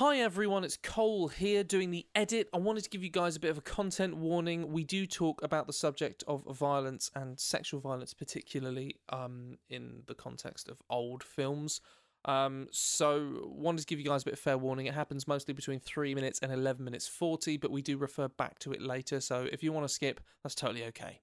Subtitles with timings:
[0.00, 2.48] Hi everyone, it's Cole here doing the edit.
[2.54, 4.72] I wanted to give you guys a bit of a content warning.
[4.72, 10.14] We do talk about the subject of violence and sexual violence, particularly um, in the
[10.14, 11.82] context of old films.
[12.24, 14.86] Um, so wanted to give you guys a bit of fair warning.
[14.86, 18.58] It happens mostly between three minutes and eleven minutes forty, but we do refer back
[18.60, 19.20] to it later.
[19.20, 21.20] So if you want to skip, that's totally okay.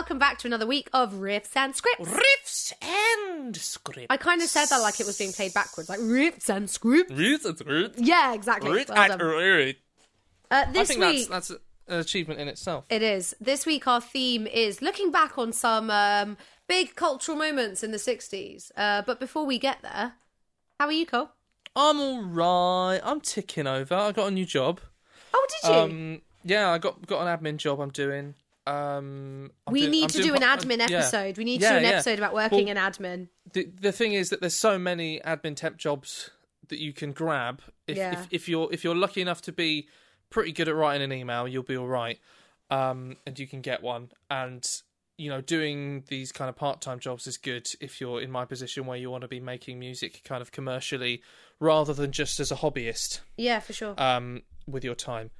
[0.00, 2.08] Welcome back to another week of Riffs and Scripts.
[2.08, 4.06] Riffs and scripts.
[4.08, 7.12] I kind of said that like it was being played backwards, like Riffs and Scripts.
[7.12, 8.00] Riffs and scripts.
[8.00, 8.70] Yeah, exactly.
[8.70, 9.80] Riffs Well and scripts.
[10.50, 12.86] Uh, I this think week, that's that's an achievement in itself.
[12.88, 13.36] it is.
[13.42, 17.98] This week, our theme is looking back on some um, big cultural moments in the
[17.98, 18.70] 60s.
[18.78, 20.14] Uh, but before we get there,
[20.78, 21.28] how are you, Cole?
[21.76, 23.00] I'm all right.
[23.04, 23.94] I'm ticking over.
[23.94, 24.80] I got a new job.
[25.34, 25.76] Oh, did you?
[25.76, 27.80] Um, yeah, I got got an admin job.
[27.80, 28.34] I'm doing.
[28.66, 30.98] Um, we doing- need I'm to do an admin yeah.
[30.98, 31.38] episode.
[31.38, 31.90] We need to Yeah, do an yeah.
[31.90, 33.28] episode about working Well- in admin.
[33.52, 36.30] The the thing is that there's so many admin temp jobs
[36.68, 37.62] that you can grab.
[37.86, 38.12] If Yeah.
[38.12, 39.88] if, if you're if you're lucky enough to be
[40.28, 42.18] pretty good at writing an email, you'll be all right.
[42.70, 44.12] Um, and you can get one.
[44.30, 44.64] And
[45.16, 48.44] you know, doing these kind of part time jobs is good if you're in my
[48.46, 51.22] position where you want to be making music kind of commercially
[51.58, 53.20] rather than just as a hobbyist.
[53.36, 53.94] Yeah, for sure.
[53.98, 55.30] Um, with your time.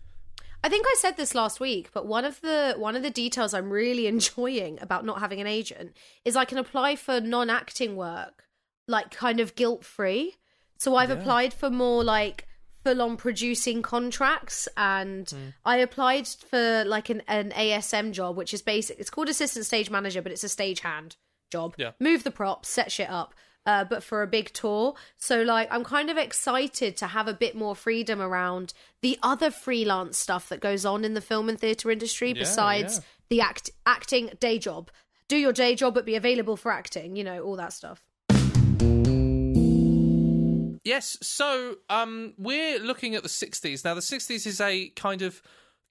[0.63, 3.55] I think I said this last week, but one of the one of the details
[3.55, 8.45] I'm really enjoying about not having an agent is I can apply for non-acting work
[8.87, 10.35] like kind of guilt-free.
[10.79, 11.17] So I've Yeah.
[11.17, 12.47] applied for more like
[12.85, 15.49] full-on producing contracts and Hmm.
[15.65, 19.91] I applied for like an, an ASM job which is basic it's called assistant stage
[19.91, 21.17] manager but it's a stagehand
[21.53, 21.75] job.
[21.77, 21.93] Yeah.
[22.01, 23.35] Move the props, set shit up.
[23.67, 24.95] Uh, but for a big tour.
[25.19, 28.73] So, like, I'm kind of excited to have a bit more freedom around
[29.03, 33.05] the other freelance stuff that goes on in the film and theatre industry besides yeah.
[33.29, 34.91] the act acting day job.
[35.29, 38.03] Do your day job, but be available for acting, you know, all that stuff.
[40.83, 43.85] Yes, so um, we're looking at the 60s.
[43.85, 45.43] Now, the 60s is a kind of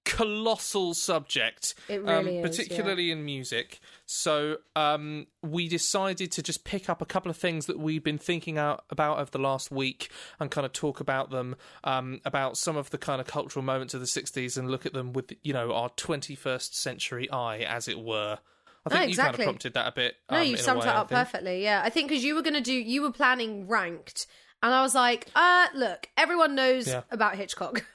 [0.04, 3.80] colossal subject, It um, really is, particularly in music.
[4.06, 8.18] So um, we decided to just pick up a couple of things that we've been
[8.18, 12.56] thinking out about over the last week and kind of talk about them, um, about
[12.56, 15.32] some of the kind of cultural moments of the 60s and look at them with,
[15.42, 18.38] you know, our 21st century eye, as it were.
[18.86, 20.16] I think you kind of prompted that a bit.
[20.30, 21.62] No, um, you summed way, that up perfectly.
[21.62, 24.26] Yeah, I think because you were going to do, you were planning ranked.
[24.62, 27.02] And I was like, uh, look, everyone knows Yeah.
[27.10, 27.84] about Hitchcock.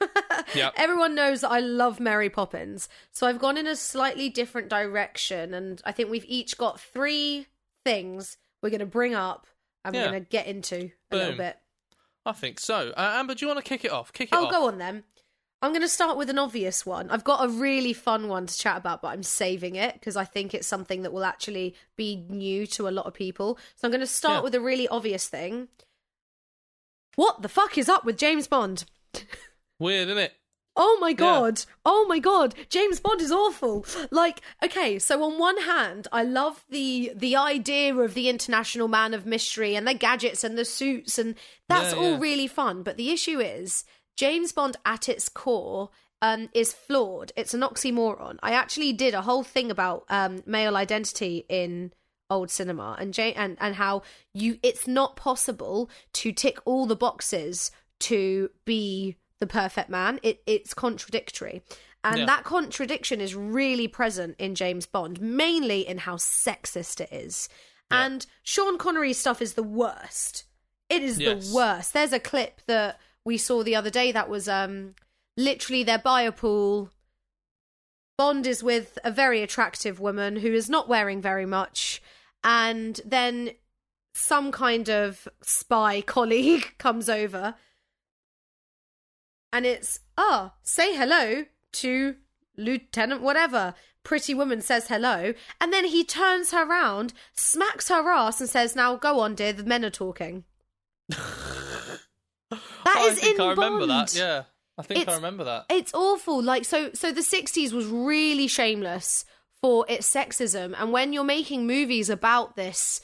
[0.54, 0.70] Yeah.
[0.76, 2.88] Everyone knows that I love Mary Poppins.
[3.10, 5.54] So I've gone in a slightly different direction.
[5.54, 7.46] And I think we've each got three
[7.84, 9.46] things we're going to bring up
[9.84, 10.02] and Yeah.
[10.02, 11.56] we're going to get into a little bit.
[12.24, 12.90] I think so.
[12.96, 14.12] Uh, Amber, do you want to kick it off?
[14.12, 14.52] Kick it Oh, off.
[14.52, 15.04] go on then.
[15.62, 17.10] I'm going to start with an obvious one.
[17.10, 20.24] I've got a really fun one to chat about, but I'm saving it because I
[20.24, 23.58] think it's something that will actually be new to a lot of people.
[23.74, 24.42] So I'm going to start Yeah.
[24.42, 25.68] with a really obvious thing.
[27.16, 28.84] What the fuck is up with James Bond?
[29.78, 30.32] Weird, isn't it?
[30.78, 31.62] Oh my god.
[31.86, 32.54] Oh my god.
[32.68, 33.86] James Bond is awful.
[34.10, 39.14] Like, okay, so on one hand, I love the the idea of the international man
[39.14, 41.34] of mystery and the gadgets and the suits and
[41.68, 42.18] that's Yeah, all yeah.
[42.20, 43.84] really fun, but the issue is
[44.18, 45.88] James Bond at its core
[46.20, 47.32] um, is flawed.
[47.36, 48.36] It's an oxymoron.
[48.42, 51.92] I actually did a whole thing about um, male identity in
[52.28, 54.02] old cinema and Ja- and and how
[54.34, 57.70] you it's not possible to tick all the boxes
[58.00, 60.18] to be the perfect man.
[60.22, 61.62] It it's contradictory.
[62.04, 62.26] And Yeah.
[62.26, 67.48] that contradiction is really present in James Bond, mainly in how sexist it is.
[67.90, 70.44] And Sean Connery's stuff is the worst.
[70.88, 71.48] It is Yes.
[71.48, 71.92] the worst.
[71.92, 74.94] There's a clip that we saw the other day that was um
[75.36, 76.90] literally they're by a pool.
[78.18, 82.00] Bond is with a very attractive woman who is not wearing very much,
[82.44, 83.50] and then
[84.14, 87.54] some kind of spy colleague comes over,
[89.52, 92.16] and it's ah, say hello to
[92.56, 93.74] Lieutenant whatever.
[94.02, 98.76] Pretty woman says hello, and then he turns her round, smacks her ass, and says,
[98.76, 99.52] "Now go on, dear.
[99.52, 100.44] The men are talking."
[102.50, 104.08] That I is think in I remember Bond.
[104.08, 104.14] that.
[104.14, 104.42] Yeah,
[104.78, 105.66] I think I It's- remember that.
[105.68, 106.40] It's awful.
[106.40, 109.24] Like so so the 60s was really shameless
[109.62, 113.00] for its sexism and when you're making movies about this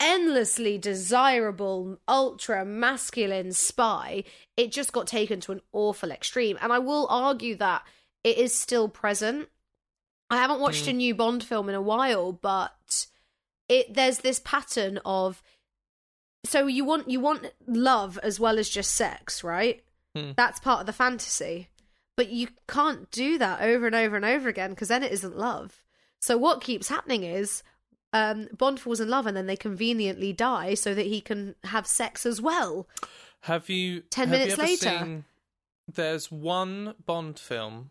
[0.00, 4.24] endlessly desirable ultra masculine spy,
[4.56, 6.58] it just got taken to an awful extreme.
[6.60, 7.82] And I will argue that
[8.22, 9.48] it is still present.
[10.30, 13.06] I haven't watched a new Bond film in a while, but
[13.68, 15.42] it there's this pattern of
[16.44, 19.82] so you want you want love as well as just sex, right?
[20.16, 20.32] Hmm.
[20.36, 21.68] That's part of the fantasy.
[22.16, 25.36] But you can't do that over and over and over again because then it isn't
[25.36, 25.83] love.
[26.24, 27.62] So what keeps happening is
[28.14, 31.86] um, Bond falls in love and then they conveniently die so that he can have
[31.86, 32.88] sex as well.
[33.42, 34.00] Have you?
[34.08, 34.98] 10 have you minutes ever later.
[35.04, 35.24] Seen,
[35.86, 37.90] there's one Bond film.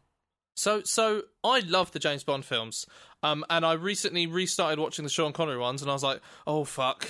[0.55, 2.87] So, so I love the James Bond films,
[3.21, 6.63] um, and I recently restarted watching the Sean Connery ones, and I was like, oh
[6.63, 7.07] fuck,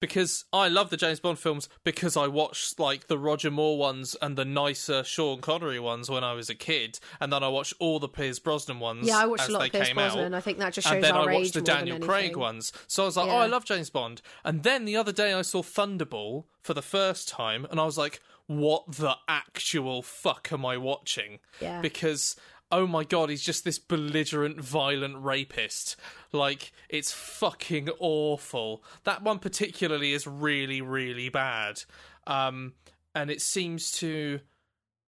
[0.00, 4.16] because I love the James Bond films because I watched like the Roger Moore ones
[4.20, 7.74] and the nicer Sean Connery ones when I was a kid, and then I watched
[7.78, 9.06] all the Pierce Brosnan ones.
[9.06, 10.34] Yeah, I watched as a lot they of came Brosnan.
[10.34, 10.38] out.
[10.38, 12.72] I think that just shows and then our I watched the Daniel Craig ones.
[12.86, 14.22] So I was like, oh, I love James Bond.
[14.44, 17.98] And then the other day I saw Thunderball for the first time, and I was
[17.98, 21.38] like, what the actual fuck am I watching?
[21.60, 21.80] Yeah.
[21.80, 22.34] Because
[22.70, 25.96] oh my god, he's just this belligerent, violent rapist.
[26.32, 28.82] Like it's fucking awful.
[29.04, 31.82] That one particularly is really, really bad.
[32.26, 32.74] Um,
[33.14, 34.40] and it seems to,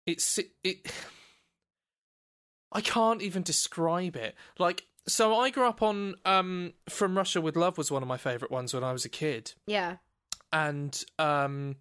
[0.06, 0.90] it's it.
[2.72, 4.34] I can't even describe it.
[4.58, 8.16] Like, so I grew up on um, From Russia with Love was one of my
[8.16, 9.96] favorite ones when I was a kid, Yeah.
[10.52, 11.76] and um,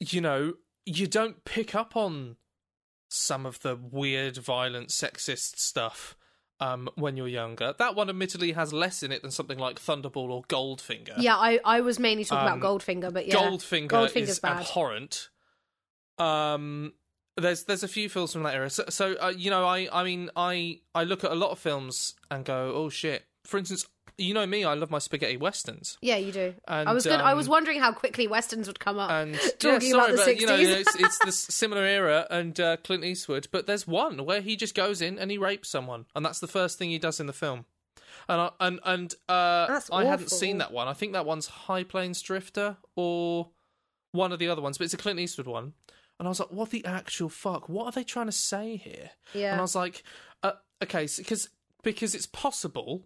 [0.00, 0.54] you know,
[0.86, 2.36] you don't pick up on
[3.08, 6.16] some of the weird, violent, sexist stuff
[6.60, 7.74] um, when you're younger.
[7.78, 11.14] That one, admittedly, has less in it than something like Thunderball or Goldfinger.
[11.18, 13.34] Yeah, I, I was mainly talking Um, about Goldfinger, but yeah.
[13.34, 14.60] Goldfinger Goldfinger's is bad.
[14.62, 15.28] abhorrent.
[16.18, 16.94] Um,
[17.36, 18.70] there's there's a few films from that era.
[18.70, 21.58] So, so uh, you know, I I mean, I I look at a lot of
[21.58, 23.26] films and go, oh shit.
[23.44, 23.86] For instance,
[24.18, 25.98] you know me, I love my spaghetti westerns.
[26.00, 26.54] Yeah, you do.
[26.66, 27.20] And, I was good.
[27.20, 29.10] I was um, wondering how quickly westerns would come up.
[29.10, 30.80] And Talking yeah, about the but, you know, 60s.
[30.80, 33.48] it's, it's this similar era and uh, Clint Eastwood.
[33.50, 36.46] But there's one where he just goes in and he rapes someone, and that's the
[36.46, 37.66] first thing he does in the film.
[38.28, 40.88] And I, and and uh, That's I hadn't seen that one.
[40.88, 43.50] I think that one's High Plains Drifter or
[44.12, 45.74] one of the other ones, but it's a Clint Eastwood one.
[46.18, 47.68] And I was like, what the actual fuck?
[47.68, 49.10] What are they trying to say here?
[49.34, 49.52] yeah.
[49.52, 50.02] And I was like,
[50.42, 50.52] uh,
[50.82, 51.50] okay, because
[51.82, 53.04] because it's possible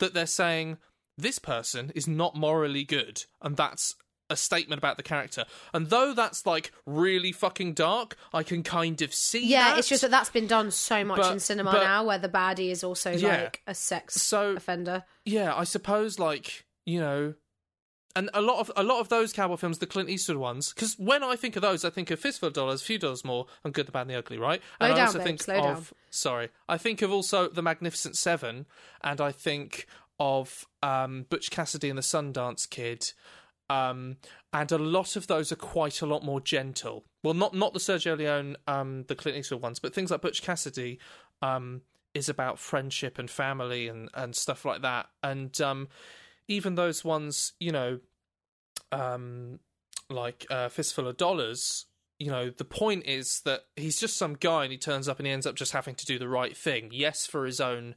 [0.00, 0.78] that they're saying
[1.16, 3.94] this person is not morally good, and that's
[4.28, 5.44] a statement about the character.
[5.74, 9.44] And though that's like really fucking dark, I can kind of see.
[9.46, 9.78] yeah, that.
[9.80, 12.28] it's just that that's been done so much But- in cinema but- now, where the
[12.28, 13.42] baddie is also Yeah.
[13.44, 15.04] like a sex So- offender.
[15.24, 17.34] yeah, I suppose like you know.
[18.16, 20.96] And a lot of a lot of those cowboy films, the Clint Eastwood ones, because
[20.98, 23.46] when I think of those, I think of Fistful of Dollars, A Few Dollars More,
[23.62, 24.60] and Good, the Bad, and the Ugly, right?
[24.78, 25.86] Slow and I down, also babe, think slow of down.
[26.10, 28.66] sorry, I think of also The Magnificent Seven,
[29.02, 29.86] and I think
[30.18, 33.12] of um, Butch Cassidy and the Sundance Kid,
[33.68, 34.16] um,
[34.52, 37.04] and a lot of those are quite a lot more gentle.
[37.22, 40.42] Well, not not the Sergio Leone, um, the Clint Eastwood ones, but things like Butch
[40.42, 40.98] Cassidy
[41.42, 41.82] um,
[42.12, 45.86] is about friendship and family and and stuff like that, and um,
[46.50, 48.00] even those ones, you know,
[48.90, 49.60] um,
[50.10, 51.86] like uh, Fistful of Dollars,
[52.18, 55.26] you know, the point is that he's just some guy and he turns up and
[55.28, 56.90] he ends up just having to do the right thing.
[56.92, 57.94] Yes, for his own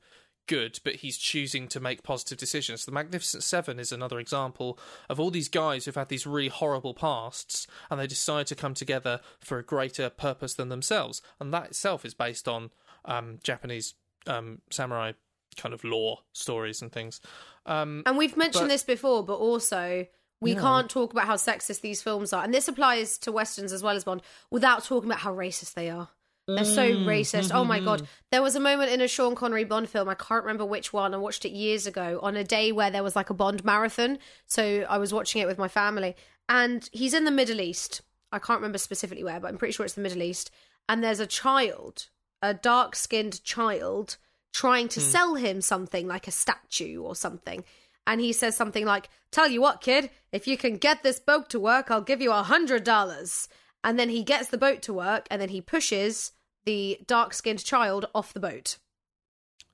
[0.47, 2.85] good, but he's choosing to make positive decisions.
[2.85, 4.77] The Magnificent Seven is another example
[5.09, 8.75] of all these guys who've had these really horrible pasts and they decide to come
[8.75, 11.23] together for a greater purpose than themselves.
[11.39, 12.69] And that itself is based on
[13.05, 13.95] um, Japanese
[14.27, 15.13] um, samurai
[15.57, 17.21] kind of law stories and things.
[17.65, 20.07] Um, And we've mentioned But- this before, but also
[20.41, 20.59] we Yeah.
[20.61, 23.95] can't talk about how sexist these films are, and this applies to westerns as well
[23.95, 26.09] as Bond, without talking about how racist they are.
[26.45, 27.05] They're so Mm.
[27.05, 27.51] racist.
[27.53, 27.85] Oh my Mm-hmm.
[27.85, 28.07] god.
[28.29, 31.13] There was a moment in a Sean Connery Bond film, I can't remember which one.
[31.13, 34.19] I watched it years ago on a day where there was like a Bond marathon.
[34.45, 36.17] So I was watching it with my family.
[36.49, 38.01] And he's in the Middle East.
[38.33, 40.51] I can't remember specifically where, but I'm pretty sure it's the Middle East.
[40.89, 42.09] And there's a child,
[42.41, 44.17] a dark skinned child,
[44.53, 47.63] trying to sell him something like a statue or something.
[48.05, 51.49] And he says something like, Tell you what, kid, if you can get this boat
[51.49, 53.47] to work, I'll give you a hundred dollars.
[53.83, 56.31] And then he gets the boat to work and then he pushes
[56.65, 58.77] the dark skinned child off the boat.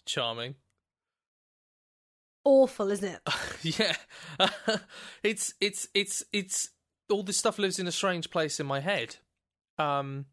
[0.05, 0.55] charming.
[2.45, 3.21] Awful, isn't it?
[3.79, 3.95] yeah
[5.23, 6.69] it's it's it's it's
[7.09, 9.17] all this stuff lives in a strange place in my head
[9.77, 10.25] um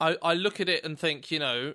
[0.00, 1.74] i i look at it and think you know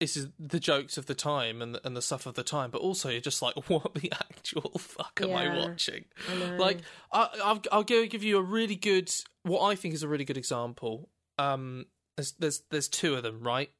[0.00, 2.70] this is the jokes of the time and the, and the stuff of the time
[2.70, 6.78] but also you're just like what the actual fuck am i watching I like
[7.12, 9.10] I, I'll, I'll give you a really good
[9.42, 11.86] what i think is a really good example um
[12.16, 13.70] there's there's there's two of them right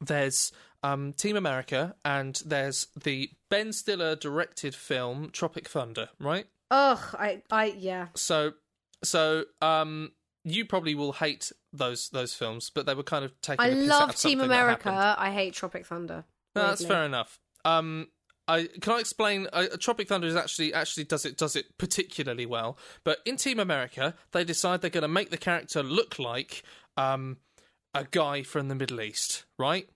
[0.00, 6.46] there's um, Team America, and there's the Ben Stiller directed film Tropic Thunder, right?
[6.70, 8.08] Ugh, I, I, yeah.
[8.14, 8.52] So,
[9.04, 10.12] so um,
[10.44, 13.60] you probably will hate those those films, but they were kind of taking.
[13.64, 15.14] I the piss out love of Team America.
[15.18, 16.24] I hate Tropic Thunder.
[16.54, 17.38] No, that's fair enough.
[17.64, 18.08] Um,
[18.48, 19.46] I can I explain.
[19.52, 22.76] Uh, Tropic Thunder is actually actually does it does it particularly well.
[23.04, 26.62] But in Team America, they decide they're going to make the character look like
[26.96, 27.38] um,
[27.94, 29.88] a guy from the Middle East, right?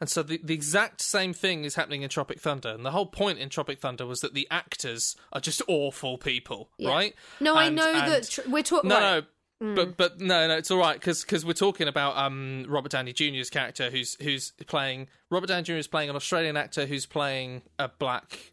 [0.00, 2.68] And so the, the exact same thing is happening in Tropic Thunder.
[2.68, 6.70] And the whole point in Tropic Thunder was that the actors are just awful people,
[6.78, 6.90] Yeah.
[6.90, 7.14] right?
[7.40, 8.88] No, I know and- that tr- we're talking.
[8.88, 9.20] no, right.
[9.20, 9.26] no,
[9.60, 13.12] but but no, no, it's all right because because we're talking about um Robert Downey
[13.12, 15.72] Jr.'s character who's who's playing Robert Downey Jr.
[15.74, 18.52] is playing an Australian actor who's playing a black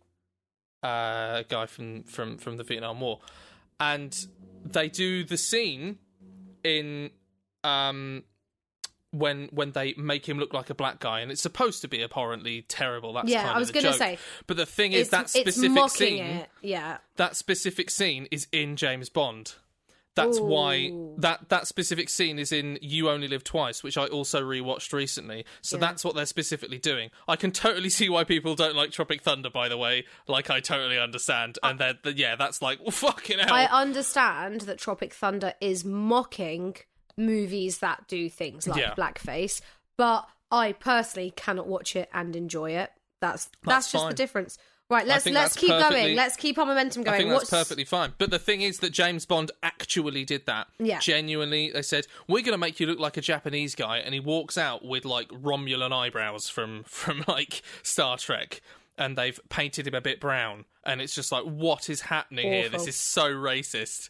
[0.84, 3.20] uh guy from from from the Vietnam War,
[3.80, 4.28] and
[4.64, 6.00] they do the scene
[6.64, 7.12] in
[7.64, 8.24] um
[9.12, 12.02] when when they make him look like a black guy and it's supposed to be
[12.04, 13.98] abhorrently terrible that's Yeah, kind I was gonna joke.
[13.98, 16.50] say, but the thing is that specific scene it.
[16.62, 16.98] Yeah.
[17.16, 19.54] that specific scene is in James Bond.
[20.16, 24.42] That's why that that specific scene is in You Only Live Twice, which I also
[24.42, 25.46] rewatched recently.
[25.62, 25.82] So Yeah.
[25.82, 27.10] that's what they're specifically doing.
[27.28, 29.50] I can totally see why people don't like Tropic Thunder.
[29.50, 31.60] By the way, like I totally understand.
[31.64, 33.54] And then yeah, that's like well, fucking hell.
[33.54, 36.76] I understand that Tropic Thunder is mocking
[37.18, 38.94] movies that do things like Yeah.
[38.96, 39.62] blackface,
[39.98, 42.92] but I personally cannot watch it and enjoy it.
[43.22, 44.58] That's that's, That's just the difference.
[44.88, 46.16] Right, let's let's keep going.
[46.16, 47.16] Let's keep our momentum going.
[47.16, 48.14] I think that's What's perfectly fine.
[48.20, 50.68] But the thing is that James Bond actually did that.
[50.78, 51.00] Yeah.
[51.00, 54.60] Genuinely, they said, We're gonna make you look like a Japanese guy and he walks
[54.60, 58.62] out with like Romulan eyebrows from from like Star Trek.
[58.98, 60.64] And they've painted him a bit brown.
[60.86, 62.70] And it's just like, what is happening here?
[62.70, 64.10] This is so racist.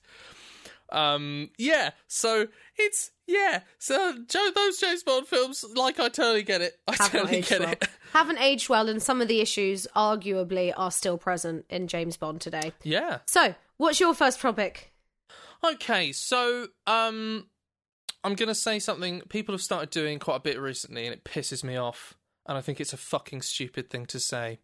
[0.91, 3.61] Um yeah, so it's yeah.
[3.79, 6.79] So Joe those James Bond films, like I totally get it.
[6.87, 7.71] I haven't totally get well.
[7.71, 7.89] it.
[8.13, 12.39] Haven't aged well, and some of the issues arguably are still present in James Bond
[12.39, 12.71] today.
[12.81, 13.19] Yeah.
[13.25, 14.93] So, what's your first topic?
[15.61, 17.47] Okay, so um,
[18.23, 21.63] I'm gonna say something people have started doing quite a bit recently, and it pisses
[21.63, 22.15] me off.
[22.45, 24.59] And I think it's a fucking stupid thing to say.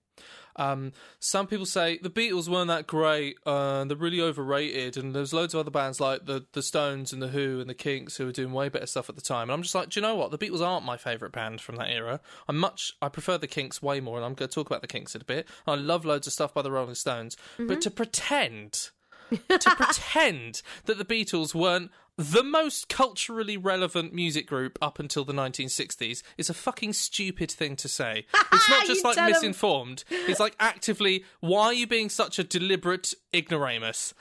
[0.55, 5.33] Um, some people say the Beatles weren't that great, uh, they're really overrated, and there's
[5.33, 8.25] loads of other bands like the the Stones and the Who and the Kinks who
[8.25, 9.43] were doing way better stuff at the time.
[9.43, 10.31] And I'm just like, do you know what?
[10.31, 12.19] The Beatles aren't my favourite band from that era.
[12.47, 14.87] I'm much, I prefer the Kinks way more, and I'm going to talk about the
[14.87, 15.47] Kinks in a bit.
[15.65, 18.89] I love loads of stuff by the Rolling Stones, but to pretend
[19.31, 25.33] to pretend that the Beatles weren't the most culturally relevant music group up until the
[25.33, 28.25] 1960s is a fucking stupid thing to say.
[28.53, 30.03] It's not just like misinformed.
[30.11, 34.13] It's like actively, why are you being such a deliberate ignoramus?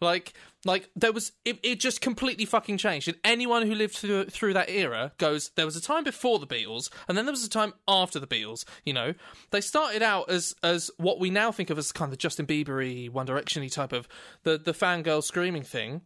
[0.00, 0.34] Like,
[0.64, 3.08] like there was, it, it just completely fucking changed.
[3.08, 6.46] And anyone who lived through through that era goes, there was a time before the
[6.46, 8.64] Beatles, and then there was a time after the Beatles.
[8.84, 9.14] You know,
[9.50, 13.10] they started out as as what we now think of as kind of Justin Biebery,
[13.10, 14.06] One Directiony type of
[14.44, 16.02] the the fangirl screaming thing.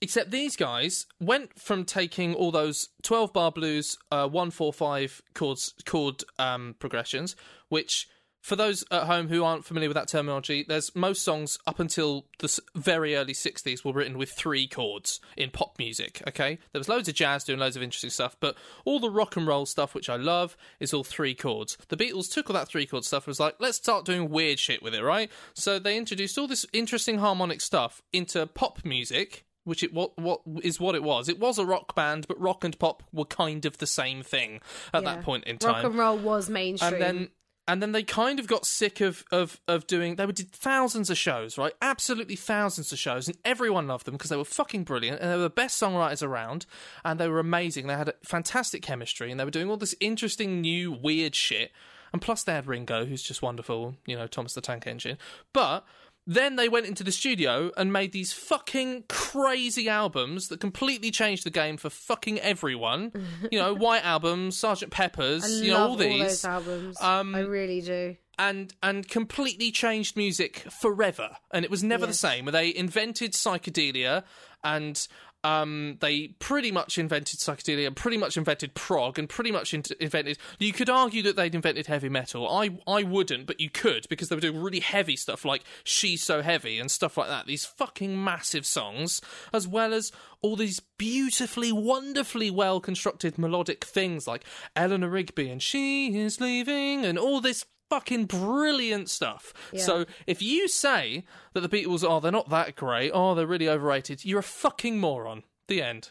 [0.00, 6.22] Except these guys went from taking all those 12 bar blues, uh, 145 chords, chord
[6.38, 7.34] um, progressions,
[7.68, 8.08] which,
[8.40, 12.26] for those at home who aren't familiar with that terminology, there's most songs up until
[12.38, 16.60] the very early 60s were written with three chords in pop music, okay?
[16.72, 18.54] There was loads of jazz doing loads of interesting stuff, but
[18.84, 21.76] all the rock and roll stuff, which I love, is all three chords.
[21.88, 24.60] The Beatles took all that three chord stuff and was like, let's start doing weird
[24.60, 25.28] shit with it, right?
[25.54, 30.40] So they introduced all this interesting harmonic stuff into pop music which it what what
[30.62, 31.28] is what it was.
[31.28, 34.60] It was a rock band, but rock and pop were kind of the same thing
[34.92, 35.14] at Yeah.
[35.14, 35.74] that point in time.
[35.74, 36.94] Rock and roll was mainstream.
[36.94, 37.28] and then
[37.68, 40.16] and then they kind of got sick of of of doing.
[40.16, 41.74] They did thousands of shows, right?
[41.82, 45.36] Absolutely thousands of shows, and everyone loved them because they were fucking brilliant and they
[45.36, 46.64] were the best songwriters around,
[47.04, 47.86] and they were amazing.
[47.86, 51.70] They had fantastic chemistry, and they were doing all this interesting new weird shit.
[52.10, 55.18] And plus, they had Ringo, who's just wonderful, you know, Thomas the Tank Engine.
[55.52, 55.84] But
[56.28, 61.42] then they went into the studio and made these fucking crazy albums that completely changed
[61.44, 63.12] the game for fucking everyone.
[63.50, 67.00] you know, White Album, Sergeant Pepper's, I you know, all these those albums.
[67.00, 68.16] Um, I really do.
[68.38, 71.30] and and completely changed music forever.
[71.50, 72.44] And it was never the same.
[72.44, 74.22] They invented psychedelia
[74.62, 75.08] and
[75.44, 80.38] um, they pretty much invented psychedelia pretty much invented prog and pretty much in- invented.
[80.58, 82.48] You could argue that they'd invented heavy metal.
[82.48, 86.22] I I wouldn't, but you could because they were doing really heavy stuff like "She's
[86.22, 87.46] So Heavy" and stuff like that.
[87.46, 89.20] These fucking massive songs,
[89.52, 90.10] as well as
[90.42, 97.04] all these beautifully, wonderfully well constructed melodic things like Eleanor Rigby and "She Is Leaving"
[97.04, 99.52] and all this fucking brilliant stuff.
[99.72, 99.82] Yeah.
[99.82, 103.68] So if you say that the Beatles are they're not that great, oh they're really
[103.68, 105.42] overrated, you're a fucking moron.
[105.68, 106.10] The end.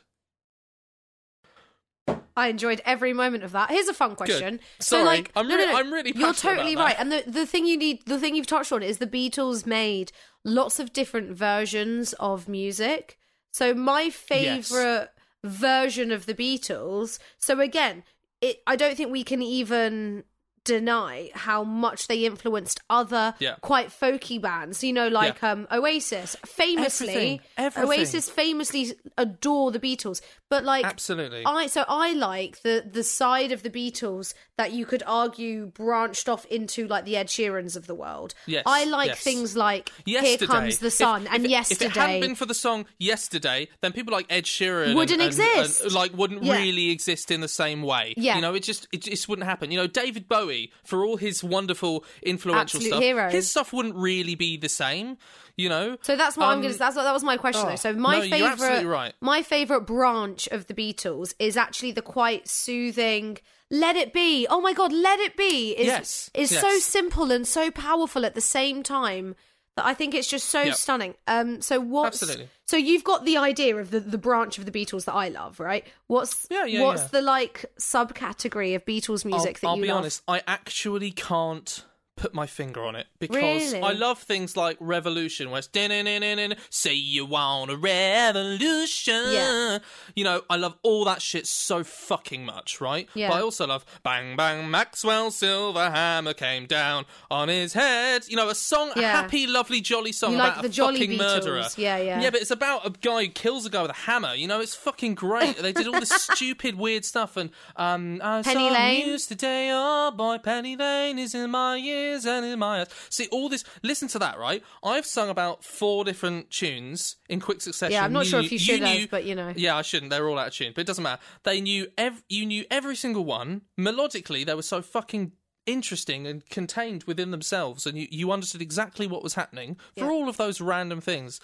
[2.38, 3.72] I enjoyed every moment of that.
[3.72, 4.60] Here's a fun question.
[4.80, 5.80] So, Sorry, like, I'm no, really- no, no.
[5.80, 6.96] I'm really You're totally right.
[7.00, 10.12] And the the thing you need, the thing you've touched on is the Beatles made
[10.46, 13.18] lots of different versions of music.
[13.52, 15.10] So my favorite
[15.44, 17.18] version of the Beatles.
[17.40, 18.04] So again,
[18.40, 18.62] it.
[18.68, 20.24] I don't think we can even
[20.68, 23.56] deny how much they influenced other Yeah.
[23.62, 24.84] quite folky bands.
[24.84, 25.52] You know, like Yeah.
[25.54, 26.36] um, Oasis.
[26.46, 28.00] Famously, Everything, everything.
[28.02, 30.22] Oasis famously adore the Beatles.
[30.50, 31.44] But like, Absolutely.
[31.46, 36.30] I so I like the the side of the Beatles that you could argue branched
[36.30, 38.34] off into like the Ed Sheerans of the world.
[38.46, 39.20] Yes, I like yes.
[39.20, 40.38] things like Yesterday.
[40.38, 41.86] Here Comes the Sun if, and it- Yesterday.
[41.88, 45.22] If it hadn't been for the song Yesterday, then people like Ed Sheeran Wouldn't and,
[45.22, 45.82] and- exist.
[45.82, 46.58] and, like wouldn't Yeah.
[46.58, 48.14] really exist in the same way.
[48.18, 48.36] Yeah.
[48.36, 49.72] You know, it just it just wouldn't happen.
[49.72, 53.30] You know, David Bowie, for all his wonderful influential Absolute stuff, hero.
[53.30, 55.18] his stuff wouldn't really be the same.
[55.56, 55.98] You know.
[56.02, 56.76] So that's what I'm Um, gonna.
[56.76, 57.76] That's what, that was my question oh, though.
[57.78, 59.14] So my no, favorite, right.
[59.22, 63.40] my favorite branch of the Beatles is actually the quite soothing.
[63.72, 64.48] Let it be.
[64.50, 66.62] Oh my god, let it be is Yes, is yes.
[66.62, 69.36] so simple and so powerful at the same time
[69.78, 70.76] that I think it's just so Yep.
[70.76, 71.14] stunning.
[71.28, 72.50] Um, so what's Absolutely.
[72.66, 75.60] so you've got the idea of the the branch of the Beatles that I love,
[75.60, 75.86] right?
[76.08, 77.08] What's Yeah, yeah, what's yeah.
[77.14, 79.98] the like subcategory of Beatles music I'll, that I'll you be love?
[80.00, 81.84] honest, I actually can't
[82.18, 83.38] put my finger on it because
[83.74, 83.82] Really?
[83.82, 89.32] I love things like Revolution, where it's "Din-din-din-din-din, say you want a revolution.
[89.32, 89.80] Yeah.
[90.16, 93.08] You know, I love all that shit so fucking much, right?
[93.14, 93.30] Yeah.
[93.30, 98.24] But I also love Bang Bang Maxwell Silver Hammer came down on his head.
[98.28, 101.00] You know, a song, a happy, lovely, jolly song You about like the a Jolly
[101.00, 101.18] fucking Beatles.
[101.20, 101.64] murderer.
[101.78, 102.22] Yeah, yeah.
[102.22, 104.34] Yeah, but it's about a guy who kills a guy with a hammer.
[104.34, 105.58] You know, it's fucking great.
[105.58, 107.38] they did all this stupid, weird stuff.
[107.38, 109.08] And um, I Penny saw Lane?
[109.08, 109.70] news today.
[109.74, 111.78] Oh boy, Penny Lane is in my
[112.12, 112.88] ears and in my eyes.
[113.10, 113.64] See all this.
[113.84, 114.64] Listen to that, right?
[114.84, 117.94] I've sung about four different tunes in quick succession.
[117.94, 119.54] Yeah, I'm not sure if you should have, knew- but you know.
[119.56, 120.10] Yeah, I shouldn't.
[120.10, 121.22] They're all out of tune, but it doesn't matter.
[121.44, 124.46] They knew ev- You knew every single one melodically.
[124.46, 125.34] They were so fucking
[125.66, 130.12] interesting and contained within themselves, and you, you understood exactly what was happening for Yeah.
[130.12, 131.42] all of those random things.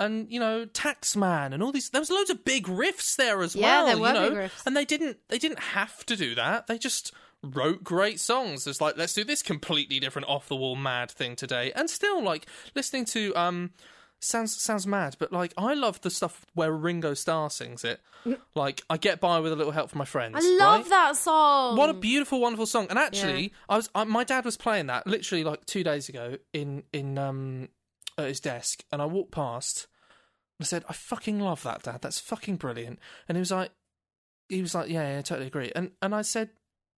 [0.00, 1.90] And you know, Taxman and all these.
[1.90, 3.86] There was loads of big riffs there as Yeah, well.
[3.86, 4.28] there were you know?
[4.30, 4.66] big riffs.
[4.66, 5.18] and they didn't.
[5.28, 6.66] They didn't have to do that.
[6.66, 7.12] They just
[7.44, 8.66] wrote great songs.
[8.66, 11.72] It's like let's do this completely different, off the wall, mad thing today.
[11.74, 13.70] And still, like listening to um,
[14.24, 18.00] sounds sounds mad, but like I love the stuff where Ringo Starr sings it.
[18.54, 20.34] Like I get by with a little help from my friends.
[20.36, 20.90] I love right?
[20.90, 21.76] that song.
[21.76, 22.86] What a beautiful, wonderful song!
[22.88, 26.38] And actually, I was I, my dad was playing that literally like two days ago
[26.52, 27.68] in in um
[28.16, 29.86] at his desk, and I walked past.
[30.58, 32.00] And I said, "I fucking love that, Dad.
[32.00, 33.72] That's fucking brilliant." And he was like,
[34.48, 36.50] "He was like, yeah, yeah, I totally agree." And and I said,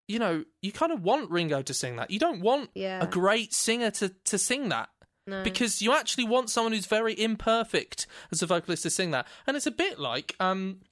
[0.08, 2.10] "You know, you kind of want Ringo to sing that.
[2.10, 3.02] You don't want Yeah.
[3.02, 4.88] a great singer to to sing that."
[5.28, 5.42] No.
[5.42, 9.56] Because you actually want someone who's very imperfect as a vocalist to sing that, and
[9.56, 10.82] it's a bit like um,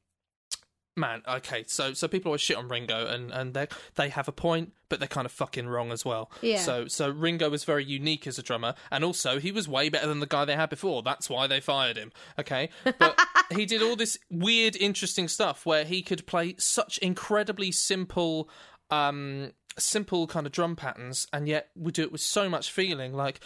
[0.96, 4.32] man, okay, so so people always shit on Ringo, and and they they have a
[4.32, 6.30] point, but they're kind of fucking wrong as well.
[6.40, 6.58] Yeah.
[6.58, 10.06] So so Ringo was very unique as a drummer, and also he was way better
[10.08, 11.02] than the guy they had before.
[11.02, 12.10] That's why they fired him.
[12.38, 13.18] Okay, but
[13.54, 18.48] he did all this weird, interesting stuff where he could play such incredibly simple.
[18.90, 23.12] Um simple kind of drum patterns and yet we do it with so much feeling
[23.12, 23.40] like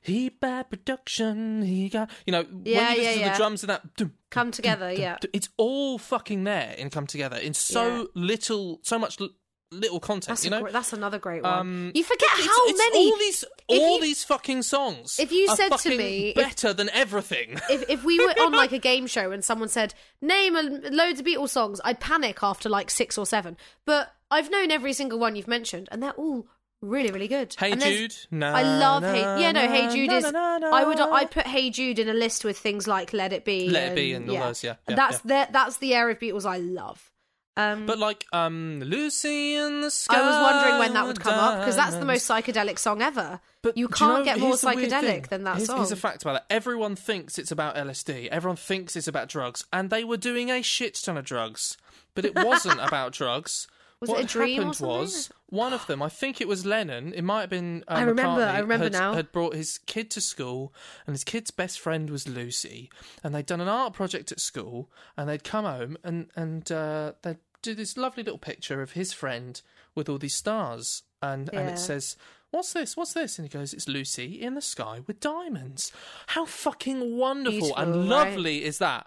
[0.00, 3.32] he bad production he got you know when Yeah, you listen yeah, to yeah.
[3.32, 5.18] the drums and that dum, Come together, yeah.
[5.32, 9.30] it's all fucking there in come together in so little so much l-
[9.72, 11.52] little content That's, you know that's another great one.
[11.58, 13.10] Um, you forget it's, how it's many.
[13.10, 16.72] all these all you- these fucking songs if you are said to me- if- better
[16.72, 20.54] than everything if if we were on like a game show and someone said name
[20.56, 23.56] a, loads of Beatles songs, I'd panic after like six or seven.
[23.84, 26.46] But I've known every single one you've mentioned, and they're all
[26.80, 27.54] really, really good.
[27.58, 29.20] hey And jude no I love Hey.
[29.20, 30.24] Yeah, no, Hey Jude is.
[30.24, 30.98] I would.
[30.98, 33.68] I'd put Hey Jude in a list with things like Let It Be.
[33.68, 36.44] Let It Be and all those, yeah, yeah, that's the that's the era of Beatles
[36.44, 37.10] I love.
[37.54, 41.34] Um, but like um lucy in the sky I was wondering when that would come
[41.34, 43.40] up because that's the most psychedelic song ever.
[43.60, 45.76] But you can't know- get more here's the weird psychedelic than that here's, song.
[45.76, 46.42] Here's a fact about it.
[46.48, 48.28] Everyone thinks it's about LSD.
[48.28, 51.76] Everyone thinks it's about drugs, and they were doing a shit ton of drugs,
[52.14, 53.68] but it wasn't about drugs.
[54.02, 56.02] Was what it a dream happened was one of them.
[56.02, 57.12] I think it was Lennon.
[57.14, 57.84] It might have been.
[57.86, 59.14] Uh, I remember, McCartney, I remember had, now.
[59.14, 60.74] Had brought his kid to school,
[61.06, 62.90] and his kid's best friend was Lucy,
[63.22, 67.12] and they'd done an art project at school, and they'd come home and and uh,
[67.22, 69.62] they'd do this lovely little picture of his friend
[69.94, 72.16] with all these stars, and and it says.
[72.50, 72.98] What's this?
[72.98, 73.38] What's this?
[73.38, 75.90] And he goes, It's Lucy in the sky with diamonds.
[76.26, 78.04] How fucking wonderful Beautiful, and right?
[78.04, 79.06] lovely is that?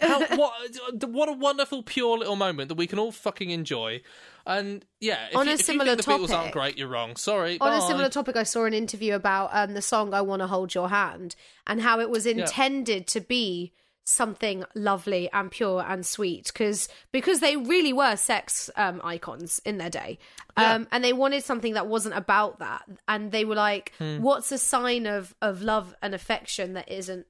[0.00, 0.52] How, what,
[1.08, 4.02] what a wonderful, pure little moment that we can all fucking enjoy.
[4.46, 6.88] And yeah, if On you, a you similar think the Beatles aren't topic- great, you're
[6.88, 7.16] wrong.
[7.16, 7.58] Sorry.
[7.60, 10.46] On a similar topic, I saw an interview about um, the song "I Want to
[10.46, 11.34] Hold Your Hand"
[11.66, 13.72] and how it was intended to be
[14.06, 19.78] something lovely and pure and sweet because because they really were sex um, icons in
[19.78, 20.18] their day,
[20.58, 20.74] Yeah.
[20.74, 24.20] um, and they wanted something that wasn't about that, and they were like, Hmm.
[24.20, 27.26] "What's a sign of of love and affection that isn't?"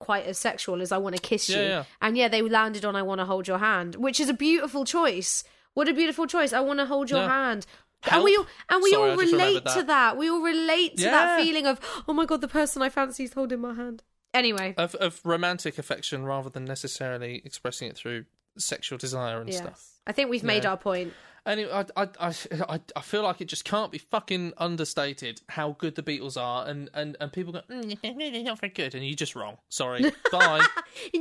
[0.00, 1.84] Quite as sexual as I want to kiss Yeah, you, yeah.
[2.00, 4.84] and yeah, they landed on "I want to hold your hand," which is a beautiful
[4.84, 5.44] choice.
[5.74, 6.52] What a beautiful choice!
[6.52, 7.28] I want to hold your Yeah.
[7.28, 7.66] hand.
[8.10, 10.16] And we all, and we Sorry, all relate remembered to that.
[10.16, 13.34] We all relate to that feeling of, oh my god, the person I fancy is
[13.34, 14.02] holding my hand.
[14.32, 18.24] Anyway, of of romantic affection rather than necessarily expressing it through
[18.56, 19.58] sexual desire and yes.
[19.58, 19.86] stuff.
[20.06, 21.12] I think we've made our point.
[21.46, 22.34] Anyway, I, I, I,
[22.68, 26.66] I, I feel like it just can't be fucking understated how good the Beatles are,
[26.66, 27.98] and, and, and people go, mm,
[28.32, 29.56] they're not very good, and you're just wrong.
[29.68, 30.02] Sorry.
[30.32, 30.66] Bye.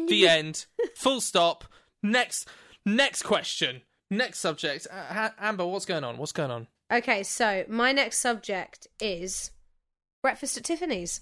[0.07, 0.65] the end.
[0.95, 1.65] Full stop.
[2.03, 2.47] Next,
[2.85, 3.81] next question.
[4.11, 4.87] Next subject.
[4.91, 6.17] Uh, Amber, what's going on?
[6.17, 6.67] What's going on?
[6.91, 9.51] Okay, so my next subject is
[10.23, 11.21] Breakfast at Tiffany's.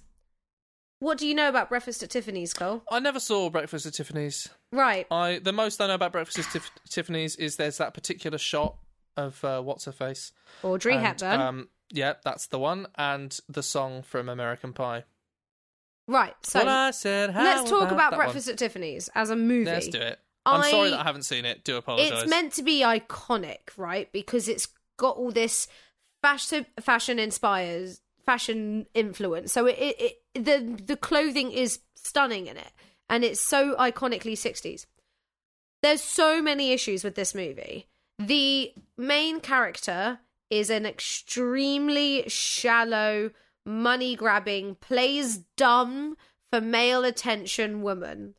[0.99, 2.83] What do you know about Breakfast at Tiffany's, Cole?
[2.89, 4.49] I never saw Breakfast at Tiffany's.
[4.71, 5.05] Right.
[5.11, 8.77] I the most I know about Breakfast at Tif- Tiffany's is there's that particular shot
[9.17, 10.31] of uh, what's her face.
[10.63, 11.39] Audrey And, Hepburn.
[11.41, 15.03] Um, yeah, that's the one, and the song from American Pie.
[16.07, 16.35] right.
[16.43, 17.33] So I said.
[17.35, 19.65] Let's talk about Breakfast at Tiffany's as a movie.
[19.65, 20.19] Let's do it.
[20.45, 21.63] I'm I- sorry that I haven't seen it.
[21.65, 22.21] Do apologise.
[22.23, 24.09] It's meant to be iconic, right?
[24.13, 25.67] Because it's got all this
[26.21, 29.51] fashion fashion inspires fashion influence.
[29.51, 32.71] So it, it, it the the clothing is stunning in it
[33.09, 34.85] and it's so iconically 60s.
[35.81, 37.87] There's so many issues with this movie.
[38.19, 43.31] The main character is an extremely shallow,
[43.65, 46.17] money grabbing, plays dumb
[46.49, 48.35] for male attention woman.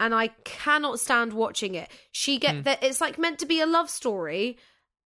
[0.00, 1.90] And I cannot stand watching it.
[2.12, 2.62] She get hmm.
[2.62, 4.56] that it's like meant to be a love story,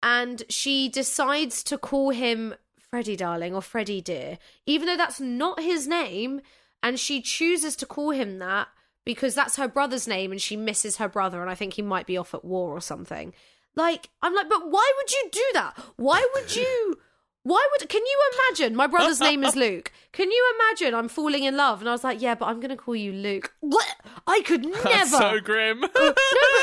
[0.02, 5.60] and she decides to call him Freddie darling or Freddie dear, even though that's not
[5.60, 6.40] his name,
[6.82, 8.68] and she chooses to call him that
[9.04, 12.06] because that's her brother's name and she misses her brother and I think he might
[12.06, 13.32] be off at war or something.
[13.78, 15.78] Like I'm like, but why would you do that?
[15.96, 16.98] Why would you
[17.44, 19.92] why would can you imagine my brother's name is Luke?
[20.12, 22.76] Can you imagine I'm falling in love and I was like, yeah, but I'm gonna
[22.76, 23.54] call you Luke.
[23.60, 23.86] What?
[24.26, 24.82] I could never.
[24.82, 25.80] That's so grim.
[25.80, 26.16] no, but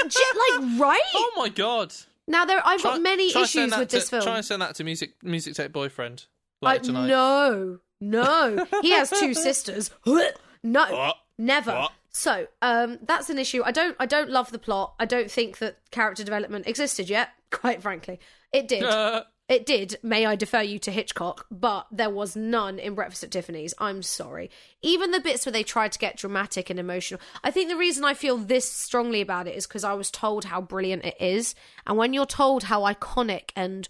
[0.09, 0.19] j-
[0.59, 1.93] like right oh my god.
[2.27, 4.21] now there I've Try- got many issues with to, this film.
[4.23, 6.25] Try and send that to music music tech boyfriend
[6.61, 7.07] Like, tonight.
[7.07, 8.65] no, no.
[8.81, 9.89] He has two sisters.
[10.63, 11.15] No, What?
[11.37, 11.71] never.
[11.73, 11.91] What?
[12.15, 13.61] So, um, that's an issue.
[13.65, 14.95] I don't, I don't love the plot.
[14.97, 17.31] I don't think that character development existed yet.
[17.51, 18.21] Quite frankly,
[18.53, 18.83] it did.
[18.83, 19.97] Uh, It did.
[20.01, 21.45] May I defer you to Hitchcock?
[21.51, 23.75] But there was none in Breakfast at Tiffany's.
[23.77, 24.49] I'm sorry.
[24.81, 27.21] Even the bits where they tried to get dramatic and emotional.
[27.43, 30.45] I think the reason I feel this strongly about it is because I was told
[30.45, 31.53] how brilliant it is,
[31.85, 33.87] and when you're told how iconic and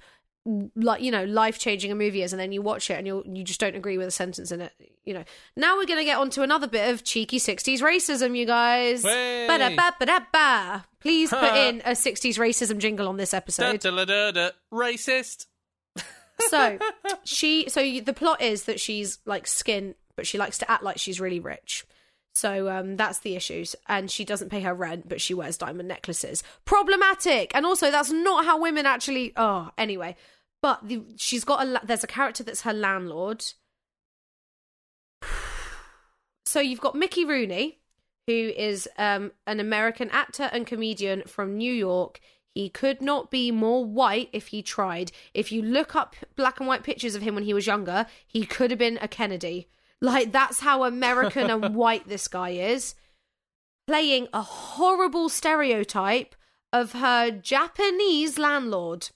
[0.75, 3.23] like you know life changing a movie is, and then you watch it and you
[3.25, 4.73] you just don't agree with a sentence in it.
[5.03, 5.23] You know.
[5.55, 9.03] Now we're gonna get on to another bit of cheeky '60s racism, you guys.
[9.47, 10.85] Ba-da-ba-ba-da-ba.
[10.99, 13.65] Please put in a '60s racism jingle on this episode.
[14.73, 15.47] Racist.
[16.49, 16.77] so
[17.23, 20.97] she so the plot is that she's like skin but she likes to act like
[20.97, 21.85] she's really rich
[22.33, 25.87] so um that's the issues and she doesn't pay her rent but she wears diamond
[25.87, 30.15] necklaces problematic and also that's not how women actually oh anyway
[30.65, 33.45] but the, she's got a there's a character that's her landlord
[36.43, 37.77] so you've got mickey rooney
[38.25, 42.19] who is um an american actor and comedian from new york
[42.55, 45.11] he could not be more white if he tried.
[45.33, 48.45] If you look up black and white pictures of him when he was younger, he
[48.45, 49.67] could have been a Kennedy.
[49.99, 52.95] Like, that's how American and white this guy is.
[53.87, 56.33] Playing a horrible stereotype
[56.71, 59.09] of her Japanese landlord.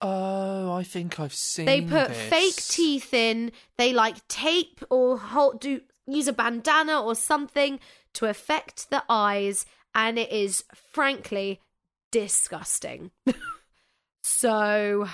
[0.00, 1.66] Oh, I think I've seen.
[1.66, 2.28] They put this.
[2.28, 3.52] fake teeth in.
[3.78, 7.80] They like tape or hold, do use a bandana or something
[8.14, 11.60] to affect the eyes, and it is frankly
[12.10, 13.10] disgusting.
[14.22, 15.08] so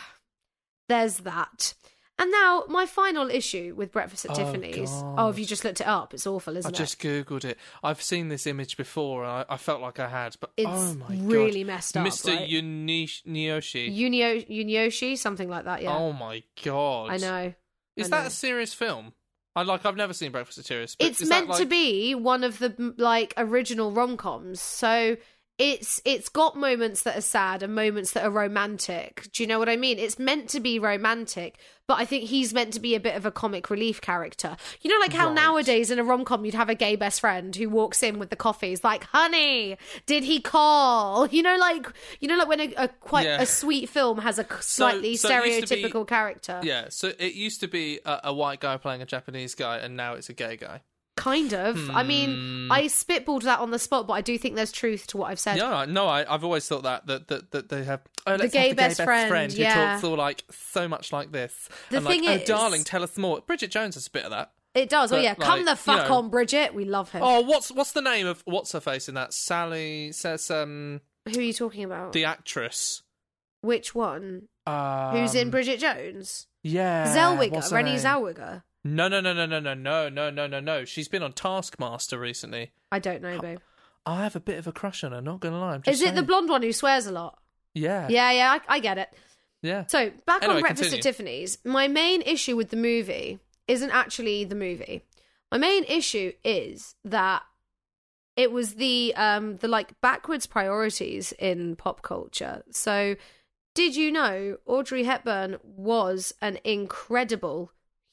[0.88, 1.74] there's that.
[2.20, 4.90] And now my final issue with Breakfast at Oh, Tiffany's.
[4.92, 5.14] Oh, god.
[5.18, 6.12] Oh, have you just looked it up?
[6.12, 6.76] It's awful, I isn't it?
[6.76, 7.56] I just googled it.
[7.82, 10.50] I've seen this image before, and I, I felt like I had, but?
[10.58, 12.06] It's oh my really god, messed up.
[12.06, 12.36] Mr.
[12.36, 12.48] right?
[12.48, 13.96] Nyoshi.
[13.96, 15.82] Unio Yunioshi, something like that.
[15.82, 17.54] Yeah, Oh my god, I know.
[17.96, 18.26] Is I that know.
[18.26, 19.14] a serious film?
[19.56, 19.84] I like.
[19.86, 20.96] I've never seen Breakfast at Tiffany's.
[21.00, 25.16] it's meant to be one of the like original rom-coms so
[25.60, 29.58] it's it's got moments that are sad and moments that are romantic do you know
[29.58, 32.94] what i mean it's meant to be romantic but i think he's meant to be
[32.94, 35.34] a bit of a comic relief character you know like how Right.
[35.34, 38.36] nowadays in a rom-com you'd have a gay best friend who walks in with the
[38.36, 41.86] coffees like honey did he call you know like
[42.20, 43.42] you know like when a, a quite Yeah.
[43.42, 47.34] a sweet film has a slightly so used to be- stereotypical character Yeah, so it
[47.34, 50.32] used to be a, a white guy playing a Japanese guy, and now it's a
[50.32, 50.80] gay guy.
[51.20, 51.90] Kind of.
[51.90, 52.30] I mean,
[52.66, 52.72] Hmm.
[52.72, 55.38] I spitballed that on the spot, but I do think there's truth to what I've
[55.38, 55.58] said.
[55.58, 58.68] Yeah, no, I, I've always thought that that that, that they have oh, let's gay
[58.68, 59.74] have the best gay friend, best friend who yeah.
[59.92, 61.68] talks all like so much like this.
[61.90, 63.40] The and thing like, is- oh darling, tell us more.
[63.42, 64.52] Bridget Jones has a bit of that.
[64.74, 65.12] It does.
[65.12, 66.74] oh But, yeah, come like, the you fuck know- on, Bridget.
[66.74, 67.20] We love her.
[67.22, 69.34] Oh, what's what's the name of what's her face in that?
[69.34, 72.12] Sally says um Who are you talking about?
[72.14, 73.02] the actress
[73.60, 74.48] Which one?
[74.66, 76.46] Um, Who's in Bridget Jones?
[76.62, 77.96] Yeah, Zellweger, what's her Renée name?
[77.98, 78.62] Zellweger.
[78.82, 80.84] No, no, no, no, no, no, no, no, no, no, no.
[80.84, 82.72] She's been on Taskmaster recently.
[82.90, 83.58] I don't know, babe.
[84.06, 85.20] I have a bit of a crush on her.
[85.20, 85.74] Not gonna lie.
[85.74, 87.38] I'm just Is it the blonde one who swears a lot?
[87.74, 89.12] Yeah, Yeah, yeah, I, I get it.
[89.62, 89.84] yeah.
[89.86, 90.98] So back Anyway, on Breakfast continue.
[90.98, 93.38] at Tiffany's, my main issue with the movie
[93.68, 95.04] isn't actually the movie.
[95.52, 97.42] My main issue is that
[98.36, 102.62] it was the um the like backwards priorities in pop culture.
[102.70, 103.16] So
[103.74, 107.70] did you know Audrey Hepburn was an incredible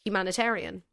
[0.08, 0.84] humanitarian?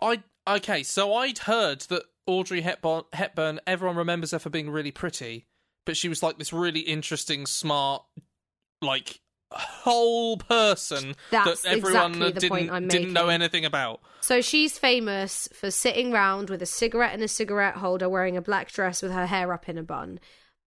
[0.00, 0.82] I okay.
[0.82, 3.60] So I'd heard that Audrey Hepburn, Hepburn.
[3.66, 5.46] Everyone remembers her for being really pretty,
[5.84, 8.04] but she was like this really interesting, smart,
[8.80, 14.00] like whole person That's that everyone exactly didn't didn't know anything about.
[14.20, 18.42] So she's famous for sitting round with a cigarette in a cigarette holder, wearing a
[18.42, 20.18] black dress with her hair up in a bun.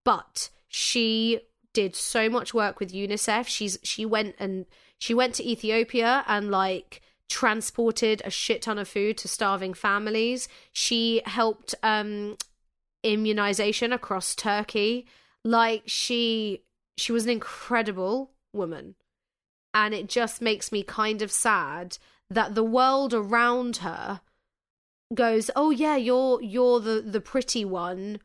[0.06, 1.42] But she
[1.74, 3.48] did so much work with UNICEF.
[3.48, 4.66] She's she went and
[4.98, 10.48] she went to Ethiopia and like transported a shit ton of food to starving families.
[10.72, 12.38] She helped um
[13.04, 15.08] immunization across Turkey.
[15.44, 16.64] Like she
[16.98, 18.96] she was an incredible woman.
[19.74, 21.98] And it just makes me kind of sad
[22.30, 24.22] that the world around her
[25.14, 28.20] goes, "Oh yeah, you're you're the the pretty one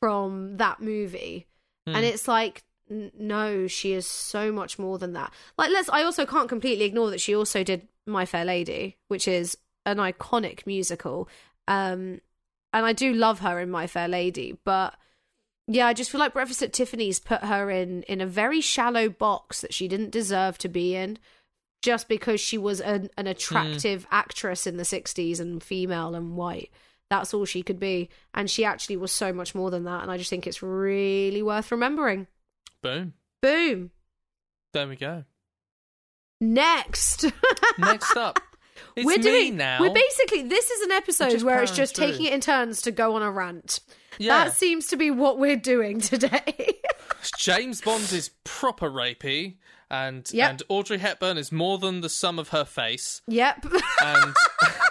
[0.00, 1.46] from that movie."
[1.86, 1.96] Hmm.
[1.96, 5.32] And it's like no, she is so much more than that.
[5.56, 9.26] Like let's I also can't completely ignore that she also did My Fair Lady, which
[9.28, 11.28] is an iconic musical.
[11.68, 12.20] Um
[12.72, 14.96] and I do love her in My Fair Lady, but
[15.66, 19.08] yeah, I just feel like Breakfast at Tiffany's put her in in a very shallow
[19.08, 21.18] box that she didn't deserve to be in,
[21.82, 26.70] just because she was an, an attractive actress in the '60s and female and white.
[27.08, 30.02] That's all she could be, and she actually was so much more than that.
[30.02, 32.26] And I just think it's really worth remembering.
[32.82, 33.14] Boom.
[33.40, 33.90] Boom.
[34.72, 35.24] There we go.
[36.52, 37.24] Next,
[37.78, 38.38] Next up,
[38.96, 39.78] it's we're doing now.
[39.80, 42.06] We're basically this is an episode where it's just through.
[42.06, 43.80] taking it in turns to go on a rant.
[44.18, 46.78] yeah, That seems to be what we're doing today.
[47.38, 49.54] James Bond is proper rapey,
[49.90, 50.50] and Yep.
[50.50, 53.64] and Audrey Hepburn is more than the sum of her face, yep.
[54.02, 54.34] and.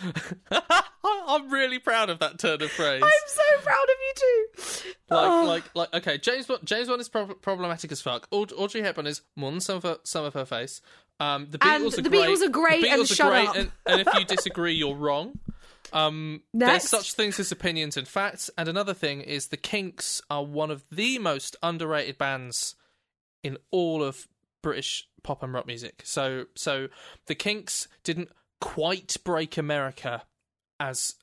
[1.02, 3.02] I'm really proud of that turn of phrase.
[3.02, 4.46] I'm so proud of you too.
[5.10, 5.44] Like, Oh.
[5.46, 5.94] like, like.
[5.94, 6.60] Okay, James Bond.
[6.64, 8.26] James Bond is prob- problematic as fuck.
[8.30, 10.80] Aud- Audrey Hepburn is more than some of her, some of her face.
[11.20, 12.28] Um, the And Beatles are the great.
[12.28, 13.56] Beatles are great, The and Beatles are shut great, up.
[13.56, 15.38] And, and if you disagree, you're wrong.
[15.92, 18.50] Um, there's such things as opinions and facts.
[18.58, 22.74] And another thing is the Kinks are one of the most underrated bands
[23.42, 24.28] in all of
[24.62, 26.02] British pop and rock music.
[26.04, 26.88] So, so
[27.26, 28.28] the Kinks didn't
[28.60, 30.22] quite break America
[30.80, 31.14] as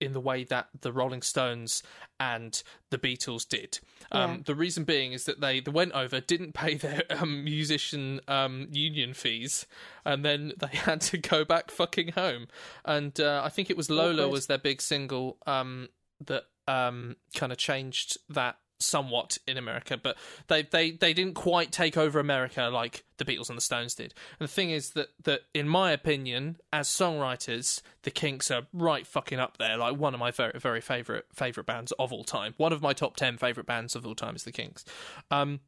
[0.00, 1.82] in the way that the Rolling Stones
[2.18, 3.78] and the Beatles did.
[4.10, 4.36] Um, Yeah.
[4.46, 8.68] The reason being is that they, they went over, didn't pay their um, musician um,
[8.70, 9.66] union fees,
[10.04, 12.48] and then they had to go back fucking home.
[12.84, 14.32] And uh, I think it was Lola Awkward.
[14.32, 15.88] was their big single um,
[16.24, 20.16] that um, kind of changed that somewhat in America, but
[20.48, 24.14] they, they they didn't quite take over America like the Beatles and the Stones did.
[24.38, 29.06] And the thing is that that in my opinion, as songwriters, the Kinks are right
[29.06, 29.76] fucking up there.
[29.76, 32.54] Like one of my very very favorite favorite bands of all time.
[32.56, 34.84] One of my top ten favorite bands of all time is the Kinks.
[35.30, 35.60] Um,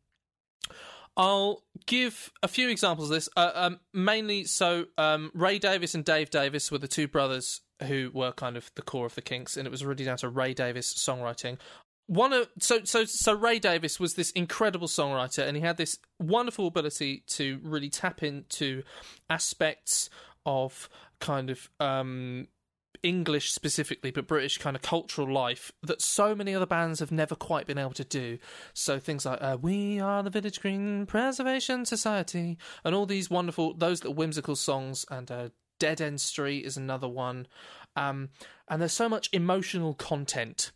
[1.16, 3.28] I'll give a few examples of this.
[3.36, 8.10] Uh, um, mainly, so um, Ray Davies and Dave Davies were the two brothers who
[8.14, 10.54] were kind of the core of the Kinks, and it was really down to Ray
[10.54, 11.58] Davies songwriting.
[12.12, 15.98] One of so so so Ray Davies was this incredible songwriter, and he had this
[16.20, 18.82] wonderful ability to really tap into
[19.30, 20.10] aspects
[20.44, 22.48] of kind of um,
[23.02, 27.34] English specifically, but British kind of cultural life that so many other bands have never
[27.34, 28.36] quite been able to do.
[28.74, 33.72] So things like uh, "We Are the Village Green Preservation Society" and all these wonderful,
[33.72, 35.48] those little whimsical songs, and uh,
[35.78, 37.46] "Dead End Street" is another one.
[37.96, 38.30] Um,
[38.68, 40.72] and there's so much emotional content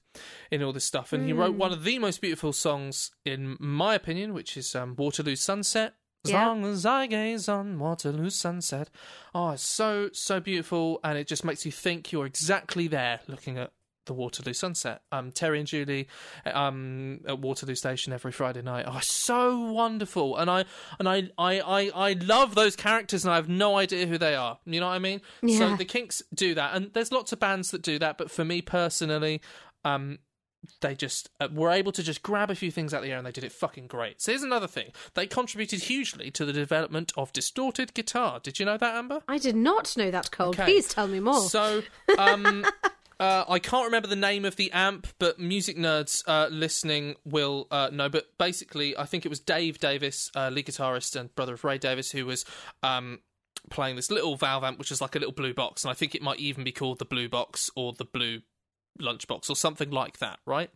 [0.50, 1.12] in all this stuff.
[1.12, 4.94] And he wrote one of the most beautiful songs, in my opinion, which is um,
[4.96, 5.94] Waterloo Sunset.
[6.24, 6.46] As Yeah.
[6.48, 8.90] long as I gaze on Waterloo Sunset.
[9.34, 10.98] Oh, it's so, so beautiful.
[11.04, 13.72] And it just makes you think you're exactly there looking at
[14.06, 15.02] the Waterloo Sunset.
[15.12, 16.08] Um, Terry and Julie
[16.46, 18.86] um, at Waterloo Station every Friday night.
[18.88, 20.36] Oh, so wonderful.
[20.36, 20.64] And I
[20.98, 24.34] and I, I, I, I love those characters and I have no idea who they
[24.34, 24.58] are.
[24.64, 25.20] You know what I mean?
[25.42, 25.58] Yeah.
[25.58, 26.74] So the Kinks do that.
[26.74, 28.18] And there's lots of bands that do that.
[28.18, 29.40] But for me personally,
[29.84, 30.18] um,
[30.80, 33.18] they just uh, were able to just grab a few things out of the air
[33.18, 34.20] and they did it fucking great.
[34.20, 34.92] So here's another thing.
[35.14, 38.40] They contributed hugely to the development of distorted guitar.
[38.42, 39.22] Did you know that, Amber?
[39.28, 40.48] I did not know that, Cole.
[40.48, 40.64] Okay.
[40.64, 41.42] Please tell me more.
[41.42, 41.82] So,
[42.18, 42.66] um,
[43.18, 47.66] Uh, I can't remember the name of the amp, but music nerds uh, listening will
[47.70, 48.08] uh, know.
[48.08, 51.78] But basically, I think it was Dave Davies, uh, lead guitarist and brother of Ray
[51.78, 52.44] Davies, who was
[52.82, 53.20] um,
[53.70, 56.14] playing this little valve amp, which is like a little blue box, and I think
[56.14, 58.42] it might even be called the blue box or the blue
[59.00, 60.70] lunchbox or something like that, right?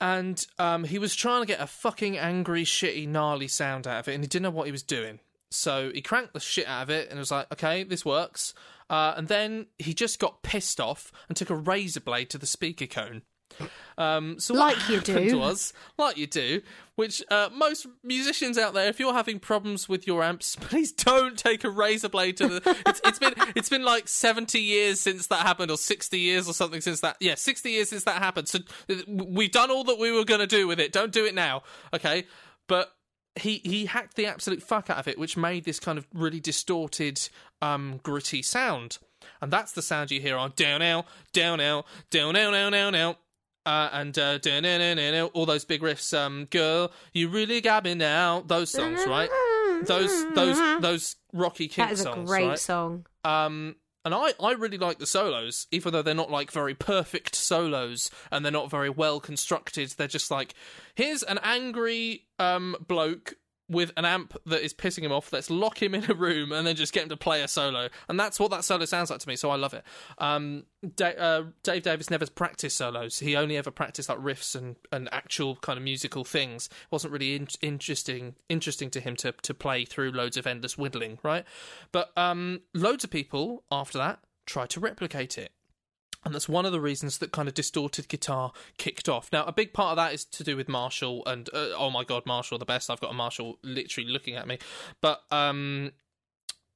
[0.00, 4.08] And um, he was trying to get a fucking angry, shitty, gnarly sound out of
[4.08, 5.20] it, and he didn't know what he was doing.
[5.50, 8.54] So he cranked the shit out of it and was like, okay, this works.
[8.90, 12.46] Uh, and then he just got pissed off and took a razor blade to the
[12.46, 13.22] speaker cone.
[13.98, 15.38] Um, so what Like you do.
[15.38, 16.62] was, like you do,
[16.94, 21.36] which uh, most musicians out there, if you're having problems with your amps, please don't
[21.38, 22.76] take a razor blade to the.
[22.86, 26.54] It's, it's been it's been like seventy years since that happened, or sixty years or
[26.54, 27.16] something since that.
[27.20, 28.48] Yeah, sixty years since that happened.
[28.48, 28.60] So
[29.06, 30.92] we've done all that we were going to do with it.
[30.92, 32.26] Don't do it now, okay?
[32.66, 32.90] But
[33.36, 36.40] he he hacked the absolute fuck out of it, which made this kind of really
[36.40, 37.28] distorted,
[37.62, 38.98] um, gritty sound.
[39.40, 42.94] And that's the sound you hear on down out, down out, down out, down out,
[42.94, 43.18] out.
[43.66, 48.42] Uh, and uh, all those big riffs, um, girl, you really got me now.
[48.46, 49.28] Those songs, right?
[49.84, 52.58] Those, those, those rocky Kink That is a great right?
[52.58, 53.06] song.
[53.24, 57.34] Um, and I, I really like the solos, even though they're not like very perfect
[57.34, 59.90] solos and they're not very well constructed.
[59.90, 60.54] They're just like,
[60.94, 63.34] here's an angry um bloke
[63.70, 65.32] with an amp that is pissing him off.
[65.32, 67.88] Let's lock him in a room and then just get him to play a solo.
[68.08, 69.36] And that's what that solo sounds like to me.
[69.36, 69.84] So I love it.
[70.18, 70.64] Um,
[70.96, 73.18] Da- uh, Dave Davies never practiced solos.
[73.20, 76.66] He only ever practiced like riffs and, and actual kind of musical things.
[76.66, 80.76] It wasn't really in- interesting interesting to him to to play through loads of endless
[80.76, 81.44] whittling, right?
[81.92, 85.52] But um, loads of people after that tried to replicate it.
[86.24, 89.30] And that's one of the reasons that kind of distorted guitar kicked off.
[89.32, 92.04] Now, a big part of that is to do with Marshall, and uh, oh my
[92.04, 92.90] god, Marshall, the best.
[92.90, 94.58] I've got a Marshall literally looking at me.
[95.00, 95.92] But um,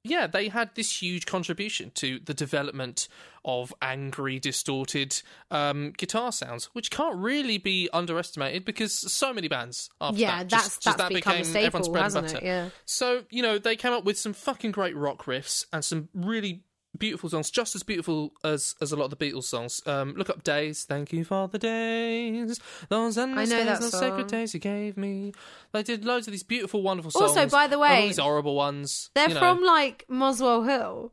[0.02, 3.08] yeah, they had this huge contribution to the development
[3.44, 9.90] of angry, distorted um, guitar sounds, which can't really be underestimated because so many bands
[10.00, 10.48] after Yeah, that.
[10.50, 12.36] that's just, just that a became everyone's bread and butter.
[12.38, 12.42] it?
[12.42, 12.68] Yeah.
[12.86, 16.62] So, you know, they came up with some fucking great rock riffs and some really
[16.98, 19.80] beautiful songs, just as beautiful as as a lot of the Beatles songs.
[19.86, 24.26] Um, look up Days, thank you for the days, those endless know days, those sacred
[24.26, 25.32] days you gave me.
[25.72, 27.30] They did loads of these beautiful, wonderful songs.
[27.30, 29.10] Also, by the and all these horrible ones.
[29.14, 29.40] They're you know.
[29.40, 31.12] from like Muswell Hill.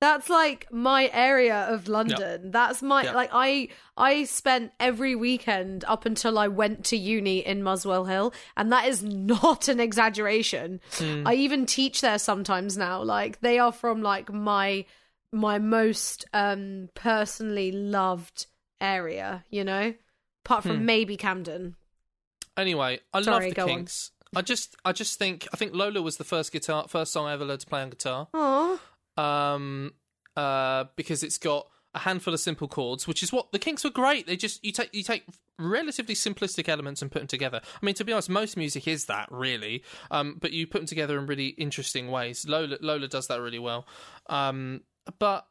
[0.00, 2.52] That's like my area of London.
[2.52, 3.12] That's my Yeah.
[3.12, 8.32] like I I spent every weekend up until I went to uni in Muswell Hill,
[8.56, 10.80] and that is not an exaggeration.
[10.92, 11.26] Hmm.
[11.26, 13.02] I even teach there sometimes now.
[13.02, 14.84] Like they are from like my
[15.32, 18.46] my most um personally loved
[18.80, 19.94] area, you know?
[20.44, 20.86] Apart from Hmm.
[20.86, 21.74] maybe Camden.
[22.56, 23.86] Anyway, I Sorry, love the go on.
[24.36, 27.32] I just, I just think, I think Lola was the first guitar, first song I
[27.32, 28.28] ever learned to play on guitar.
[28.34, 28.80] Oh.
[29.18, 29.92] Um,
[30.36, 33.90] uh, because it's got a handful of simple chords, which is what the Kinks were
[33.90, 34.26] great.
[34.26, 35.24] They just you take you take
[35.58, 37.60] relatively simplistic elements and put them together.
[37.62, 40.86] I mean, to be honest, most music is that really, um, but you put them
[40.86, 42.46] together in really interesting ways.
[42.48, 43.86] Lola Lola does that really well,
[44.28, 44.82] um,
[45.18, 45.46] but.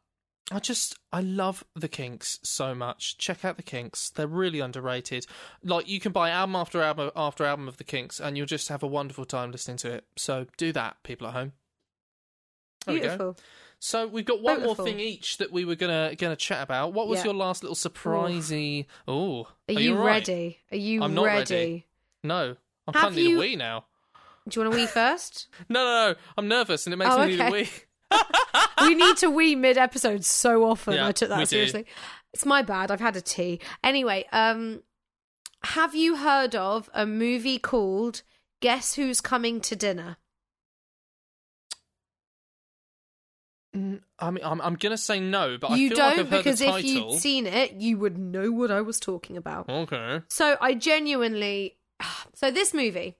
[0.50, 3.18] I just I love the Kinks so much.
[3.18, 5.26] Check out the Kinks; they're really underrated.
[5.62, 8.70] Like you can buy album after album after album of the Kinks, and you'll just
[8.70, 10.06] have a wonderful time listening to it.
[10.16, 11.52] So do that, people at home.
[12.88, 13.00] There we.
[13.00, 13.36] Beautiful.
[13.80, 14.84] So we've got one Beautiful.
[14.84, 16.92] more thing each that we were gonna gonna chat about.
[16.94, 17.26] What was Yeah.
[17.26, 18.86] your last little surprisey?
[19.06, 20.26] Oh, Are, you, all right?
[20.28, 20.58] ready?
[20.72, 21.54] Are you I'm not ready?
[21.54, 21.86] ready.
[22.24, 22.56] No,
[22.92, 23.84] I Have need you- a wee now.
[24.48, 25.46] Do you want to wee first?
[25.68, 26.18] No, no, no.
[26.36, 27.68] I'm nervous and it makes Oh, me need a wee.
[28.80, 30.94] we need to wee mid episode so often.
[30.94, 31.46] Yeah, I took we that do.
[31.46, 31.84] seriously.
[32.32, 32.90] It's my bad.
[32.90, 33.60] I've had a tea.
[33.84, 34.82] Anyway, um,
[35.62, 38.22] have you heard of a movie called
[38.60, 40.16] Guess Who's Coming to Dinner?
[44.18, 46.44] I mean, I'm, I'm gonna say no, but I you feel don't like I've heard
[46.44, 49.68] because if you'd seen it, you would know what I was talking about.
[49.68, 50.22] Okay.
[50.28, 51.76] So I genuinely.
[52.34, 53.16] So this movie,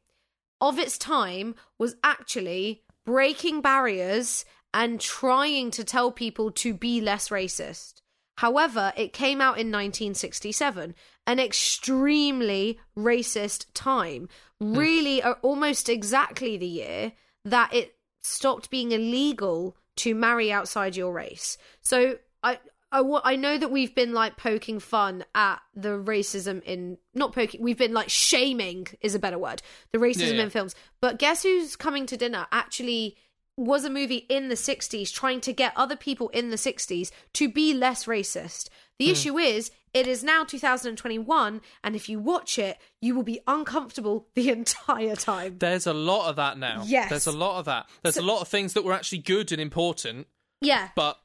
[0.61, 7.31] of its time, was actually breaking barriers and trying to tell people to be less
[7.31, 7.95] racist.
[8.37, 10.95] However, it came out in 1967,
[11.27, 14.29] an extremely racist time.
[14.61, 17.13] Really, uh, almost exactly the year
[17.45, 21.59] that it stopped being illegal to marry outside your race.
[21.83, 22.59] So I.
[22.91, 27.61] I, I know that we've been like poking fun at the racism in not poking
[27.63, 29.61] we've been like shaming is a better word
[29.93, 30.45] the racism yeah.
[30.45, 33.19] in films but guess who's coming to dinner actually
[33.59, 37.53] was a movie in the 60s trying to get other people in the 60s to
[37.53, 39.13] be less racist the hmm.
[39.13, 44.27] issue is it is now 2021 and if you watch it you will be uncomfortable
[44.35, 46.83] the entire time There's a lot of that now.
[46.87, 47.11] Yes.
[47.11, 47.89] There's a lot of that.
[48.03, 50.27] There's a lot of things that were actually good and important,
[50.61, 51.19] yeah but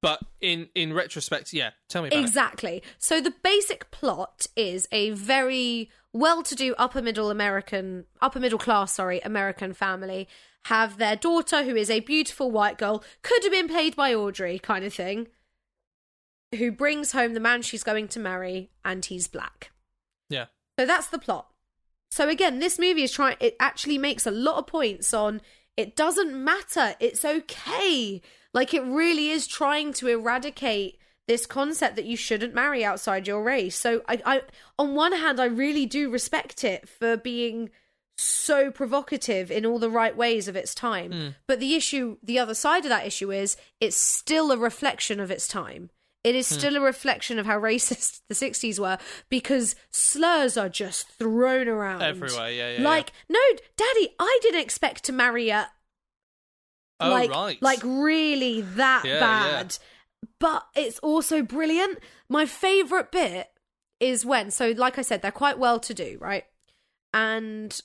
[0.00, 1.70] But in in retrospect, yeah.
[1.88, 2.22] Tell me about it.
[2.22, 2.82] Exactly.
[2.98, 9.20] So the basic plot is a very well-to-do upper middle American upper middle class, sorry,
[9.20, 10.28] American family
[10.64, 14.58] have their daughter who is a beautiful white girl, could have been played by Audrey
[14.58, 15.28] kind of thing,
[16.56, 19.70] who brings home the man she's going to marry and he's black.
[20.30, 20.46] Yeah.
[20.78, 21.48] So that's the plot.
[22.10, 25.40] So again, this movie is trying it actually makes a lot of points on
[25.76, 26.94] it doesn't matter.
[27.00, 28.22] It's okay.
[28.54, 33.42] Like it really is trying to eradicate this concept that you shouldn't marry outside your
[33.42, 33.76] race.
[33.76, 34.42] So I, I
[34.78, 37.70] on one hand I really do respect it for being
[38.16, 41.12] so provocative in all the right ways of its time.
[41.12, 41.34] Mm.
[41.46, 45.30] But the issue the other side of that issue is it's still a reflection of
[45.30, 45.90] its time.
[46.28, 48.98] It is still a reflection of how racist the 60s were
[49.30, 52.82] because slurs are just thrown around Everywhere, yeah, yeah.
[52.82, 53.40] like, no,
[53.78, 55.70] daddy, I didn't expect to marry a
[57.00, 59.78] oh like right, like really that Yeah, bad.
[60.38, 61.98] But it's also brilliant.
[62.28, 63.48] My favorite bit
[63.98, 66.44] is when so like I said, they're quite well to do, right?
[67.14, 67.80] And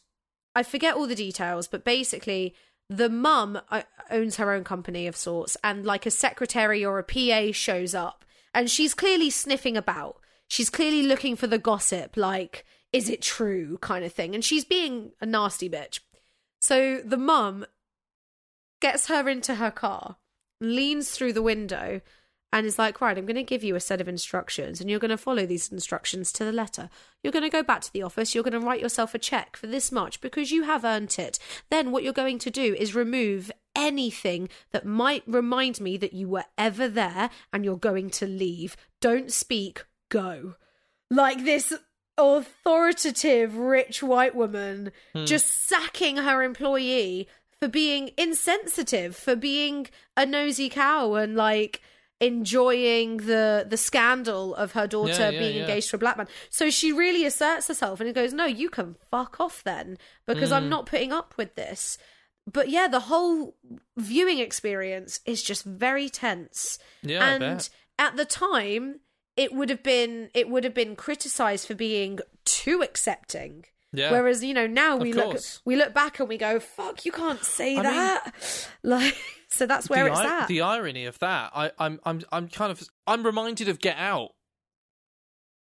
[0.53, 2.55] I forget all the details, but basically
[2.89, 7.03] the mum uh, owns her own company of sorts and like a secretary or a
[7.03, 10.17] PA shows up and she's clearly sniffing about.
[10.47, 14.65] She's clearly looking for the gossip like is it true kind of thing and she's
[14.65, 15.99] being a nasty bitch.
[16.59, 17.65] So the mum
[18.79, 20.17] gets her into her car,
[20.61, 22.01] leans through the window,
[22.53, 24.99] and is like, Right, I'm going to give you a set of instructions, and you're
[24.99, 26.89] going to follow these instructions to the letter.
[27.23, 29.57] You're going to go back to the office, you're going to write yourself a check
[29.57, 31.39] for this much because you have earned it.
[31.71, 36.27] Then, what you're going to do is remove anything that might remind me that you
[36.27, 38.75] were ever there and you're going to leave.
[39.01, 40.55] Don't speak, go.
[41.09, 41.73] Like this
[42.17, 44.91] authoritative rich white woman
[45.25, 47.27] just sacking her employee
[47.59, 51.81] for being insensitive, for being a nosy cow and like
[52.21, 55.61] enjoying the the scandal of her daughter Yeah, yeah, being yeah.
[55.63, 56.27] engaged to a black man.
[56.49, 60.49] So she really asserts herself and it goes, No, you can fuck off then because
[60.49, 60.55] Hmm.
[60.55, 61.97] I'm not putting up with this.
[62.51, 63.55] But yeah, the whole
[63.97, 66.77] viewing experience is just very tense.
[67.01, 68.99] Yeah, and at the time
[69.37, 73.65] it would have been it would have been criticized for being too accepting.
[73.93, 74.11] yeah.
[74.11, 77.43] Whereas you know now we look we look back and we go, "Fuck, you can't
[77.43, 78.33] say I mean- that."
[78.83, 79.15] like,
[79.49, 80.47] so that's where it's i- at.
[80.47, 84.31] the irony of that, I, I'm, I'm, I'm kind of, I'm reminded of Get Out.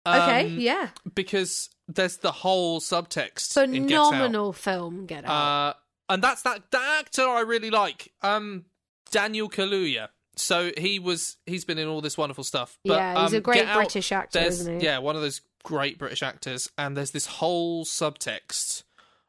[0.07, 4.11] okay, Um, yeah, because there's the whole subtext in Get Out.
[4.11, 5.07] phenomenal film.
[5.07, 5.31] Get out.
[5.71, 5.75] Uh,
[6.09, 8.13] and that's that that actor I really like.
[8.23, 8.65] Um,
[9.11, 10.09] Daniel Kaluuya.
[10.37, 12.79] So he was he's been in all this wonderful stuff.
[12.85, 14.85] But, yeah, he's um, a great Get Out, British actor, isn't he?
[14.87, 18.85] yeah one of those great British actors, and there's this whole subtext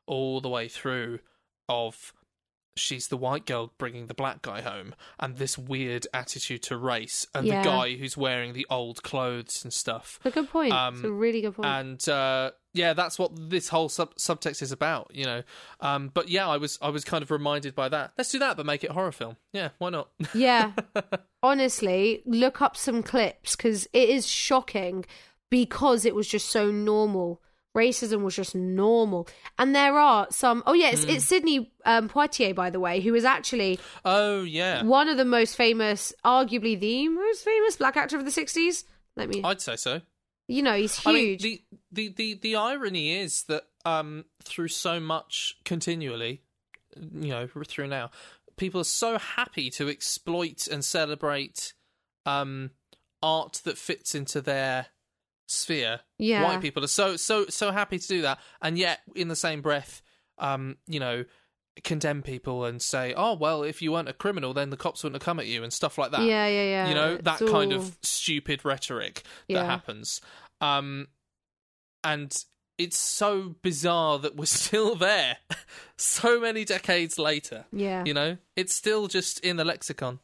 [0.06, 1.20] all the way through
[1.68, 2.14] of
[2.76, 7.26] she's the white girl bringing the black guy home, and this weird attitude to race,
[7.34, 7.62] and Yeah.
[7.64, 10.20] the guy who's wearing the old clothes and stuff.
[10.24, 10.68] It's a good point.
[10.74, 11.68] it's a Um, really good point.
[11.68, 15.44] and uh, yeah, that's what this whole sub- subtext is about, you know.
[15.80, 18.14] Um, but yeah, I was I was kind of reminded by that.
[18.18, 19.38] Let's do that, but make it a horror film.
[19.54, 20.10] Yeah, why not?
[20.34, 20.72] yeah,
[21.44, 25.06] honestly, look up some clips because it is shocking
[25.50, 27.42] because it was just so normal.
[27.78, 29.28] Racism was just normal,
[29.60, 30.64] and there are some.
[30.66, 31.12] Oh yeah, it's, Hmm.
[31.12, 35.26] it's Sidney um, Poitier, by the way, who is actually oh yeah, one of the
[35.26, 38.86] most famous, arguably the most famous black actor of the sixties.
[39.16, 40.02] Let me, I'd say so.
[40.50, 41.41] You know, he's I mean, huge.
[41.43, 46.41] the, the the the irony is that um, through so much continually,
[46.97, 48.10] you know, through now,
[48.58, 51.74] people are so happy to exploit and celebrate
[52.26, 52.72] um,
[53.22, 54.88] art that fits into their
[55.45, 56.00] sphere.
[56.18, 56.43] Yeah.
[56.43, 59.62] white people are so so so happy to do that, and yet in the same
[59.62, 60.02] breath,
[60.39, 61.26] um, you know.
[61.84, 65.22] Condemn people and say, "Oh well, if you weren't a criminal, then the cops wouldn't
[65.22, 66.90] have come at you," and stuff like that yeah, yeah, yeah.
[66.90, 69.66] you know It's that kind of stupid rhetoric that Yeah.
[69.66, 70.22] happens
[70.62, 71.08] um
[72.04, 72.44] and
[72.78, 75.38] it's so bizarre that we're still there
[75.98, 78.04] so many decades later Yeah.
[78.06, 80.20] you know it's still just in the lexicon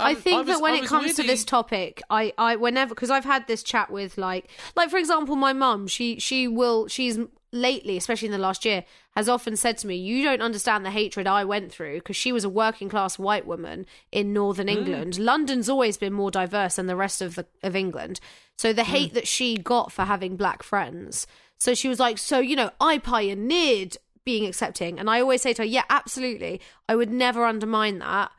[0.00, 3.10] I Um, think was- that when it comes to this topic, I, I whenever because
[3.10, 7.18] I've had this chat with like like for example, my mum, she she will she's
[7.50, 8.84] lately, especially in the last year,
[9.18, 12.32] has often said to me, "You don't understand the hatred I went through because she
[12.32, 15.18] was a working class white woman in northern England.
[15.18, 18.20] London's always been more diverse than the rest of the of England,
[18.56, 21.26] so the hate that she got for having black friends.
[21.58, 25.54] So she was like, so you know, I pioneered." being accepting and i always say
[25.54, 28.30] to her yeah absolutely i would never undermine that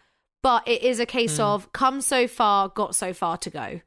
[0.43, 1.43] but it is a case Hmm.
[1.43, 3.82] of come so far, got so far to go.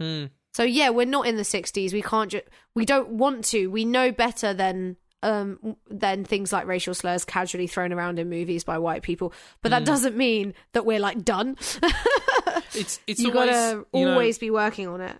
[0.00, 0.26] Hmm.
[0.54, 1.92] So yeah, we're not in the '60s.
[1.92, 2.30] We can't.
[2.30, 3.66] Ju- we don't want to.
[3.68, 8.64] We know better than um than things like racial slurs casually thrown around in movies
[8.64, 9.32] by white people.
[9.62, 11.56] But that doesn't mean that we're like done.
[12.74, 15.16] it's it's you always gotta you know, always be working on it.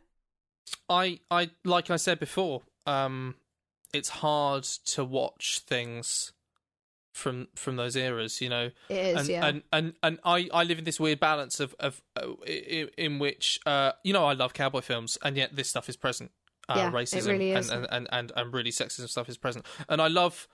[0.88, 3.36] I I like I said before, um,
[3.92, 6.32] it's hard to watch things
[7.12, 8.70] from from those eras, you know.
[8.88, 9.46] It is, and, yeah.
[9.46, 13.18] and and and I I live in this weird balance of of uh, in, in
[13.18, 16.30] which uh you know I love cowboy films and yet this stuff is present.
[16.72, 17.52] Uh, Yeah, racism really.
[17.52, 20.48] And, and, and and and really sexism stuff is present, and I love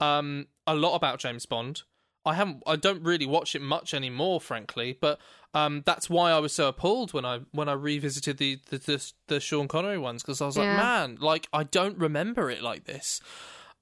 [0.00, 1.82] um a lot about James Bond.
[2.24, 5.18] I haven't I don't really watch it much anymore, frankly, but
[5.54, 9.12] um that's why I was so appalled when I when I revisited the the the,
[9.28, 12.84] the Sean Connery ones because I was like, man, like I don't remember it like
[12.84, 13.20] this.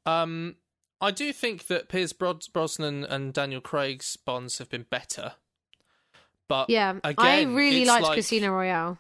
[0.05, 0.57] Um,
[1.01, 5.33] I do think that Pierce Bros- Brosnan and Daniel Craig's Bonds have been better.
[6.49, 8.99] But yeah, I really liked like- Casino Royale.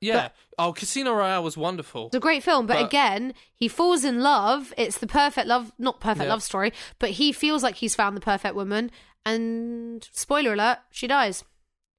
[0.00, 0.28] Yeah,
[0.58, 2.06] oh, Casino Royale was wonderful.
[2.06, 4.72] It's a great film, but, But- again, he falls in love.
[4.76, 6.32] It's the perfect love, not perfect Yeah.
[6.32, 8.90] love story, but he feels like he's found the perfect woman.
[9.26, 11.44] And spoiler alert, she dies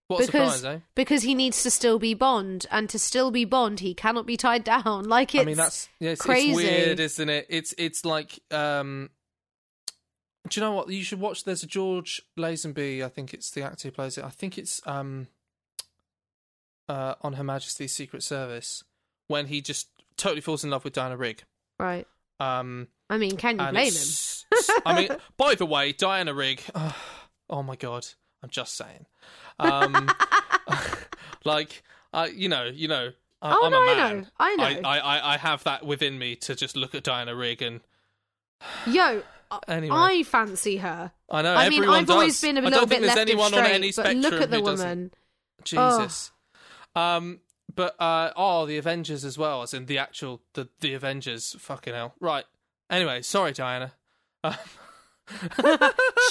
[0.08, 0.80] What because surprise, eh?
[0.96, 4.38] because he needs to still be Bond, and to still be Bond, he cannot be
[4.38, 5.04] tied down.
[5.08, 6.50] Like it's I mean, that's yeah, it's, crazy.
[6.52, 7.46] it's weird, isn't it?
[7.50, 9.10] It's it's like um.
[10.48, 11.44] Do you know what you should watch?
[11.44, 13.04] There's a George Lazenby.
[13.04, 14.24] I think it's the actor who plays it.
[14.24, 15.28] I think it's um.
[16.90, 18.84] Uh, on Her Majesty's Secret Service,
[19.28, 19.88] when he just
[20.18, 21.44] totally falls in love with Diana Rigg.
[21.80, 22.08] right.
[22.42, 24.82] Um, I mean, can you blame him?
[24.86, 26.62] I mean, by the way, Diana Rigg.
[26.74, 26.96] Oh,
[27.50, 28.08] oh my god,
[28.42, 29.06] I'm just saying.
[29.60, 30.10] Um,
[31.46, 31.84] like,
[32.14, 33.12] uh, you know, you know.
[33.42, 34.20] I, Oh, I'm no, a I man.
[34.22, 34.90] know, I know.
[34.90, 37.82] I, I, I have that within me to just look at Diana Rigg and
[38.88, 39.22] Yo,
[39.68, 39.96] Anyway.
[39.96, 41.12] I fancy her.
[41.30, 42.14] I know I mean, I've does.
[42.14, 44.88] always been a little bit left of straight, but look at the who doesn't.
[44.88, 45.12] woman.
[45.64, 46.32] Jesus.
[46.96, 47.40] Um,
[47.74, 51.56] but uh, oh, the Avengers as well, as in the actual the the Avengers.
[51.60, 52.14] Fucking hell.
[52.20, 52.46] Right.
[52.90, 53.94] Anyway, sorry, Diana.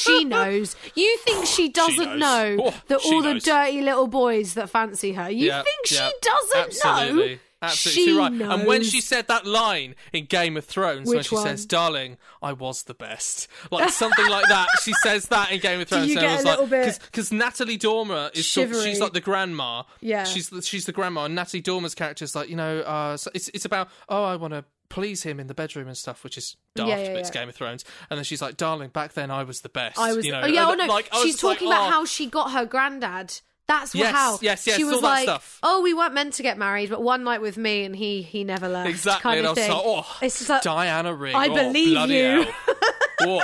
[0.01, 0.75] She knows.
[0.97, 2.59] You think she doesn't knows.
[2.59, 5.31] know Oh, that she all the dirty little boys that fancy her?
[5.31, 7.35] You Yeah, think she doesn't absolutely.
[7.35, 7.39] know?
[7.61, 8.33] Absolutely she right.
[8.33, 12.17] And when she said that line in Game of Thrones, when Which she says, "Darling,
[12.41, 16.07] I was the best," like something like that, she says that in Game of Thrones.
[16.07, 18.69] Do you and I get was a little like, bit because Natalie Dormer is sort-
[18.69, 19.83] she's like the grandma.
[20.01, 20.25] Yeah.
[20.25, 23.31] she's the, she's the grandma, and Natalie Dormer's character is like, you know, uh, so
[23.35, 26.39] it's it's about oh, I want to please him in the bedroom and stuff, which
[26.39, 27.31] is daft, Yeah, yeah, but it's.
[27.31, 27.85] Game of Thrones.
[28.11, 30.25] And then she's like, "Darling, back then I was the best." I was.
[30.25, 30.87] you know, oh yeah, oh no.
[30.87, 31.91] like, I was She's just like, talking about oh.
[31.91, 33.41] how she got her granddad.
[33.69, 34.39] That's Yes, how.
[34.41, 35.59] yes, yes, She was like, stuff.
[35.63, 38.43] "Oh, we weren't meant to get married, but one night with me, and he he
[38.43, 39.71] never left." Exactly, kind I of thing.
[39.71, 41.35] like, oh, it's just like, Diana Rigg.
[41.35, 42.47] I oh, believe you.
[43.21, 43.43] Oh.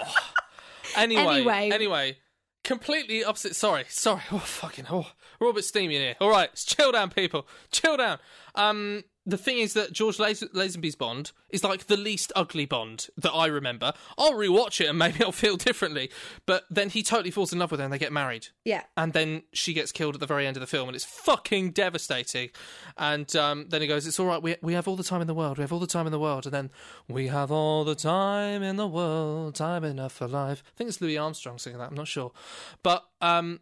[0.96, 1.70] Anyway, Anyway.
[1.72, 2.16] anyway,
[2.62, 3.54] completely opposite.
[3.56, 4.22] Sorry, sorry.
[4.32, 4.86] Oh, fucking.
[4.90, 5.06] Oh,
[5.38, 6.16] we're all a bit steamy in here.
[6.20, 7.46] All right, chill down, people.
[7.72, 8.18] Chill down.
[8.54, 13.08] Um, the thing is that George Las- Lazenby's Bond is like the least ugly Bond
[13.16, 13.92] that I remember.
[14.18, 16.10] I'll rewatch it and maybe I'll feel differently.
[16.46, 18.82] But then he totally falls in love with her and they get married yeah.
[18.96, 21.70] and then she gets killed at the very end of the film, and it's fucking
[21.70, 22.50] devastating.
[22.96, 24.42] And um, then he goes, "It's all right.
[24.42, 25.58] We we have all the time in the world.
[25.58, 26.70] We have all the time in the world." And then
[27.08, 30.62] we have all the time in the world, time enough for life.
[30.66, 31.88] I think it's Louis Armstrong singing that.
[31.88, 32.32] I'm not sure,
[32.82, 33.60] but um,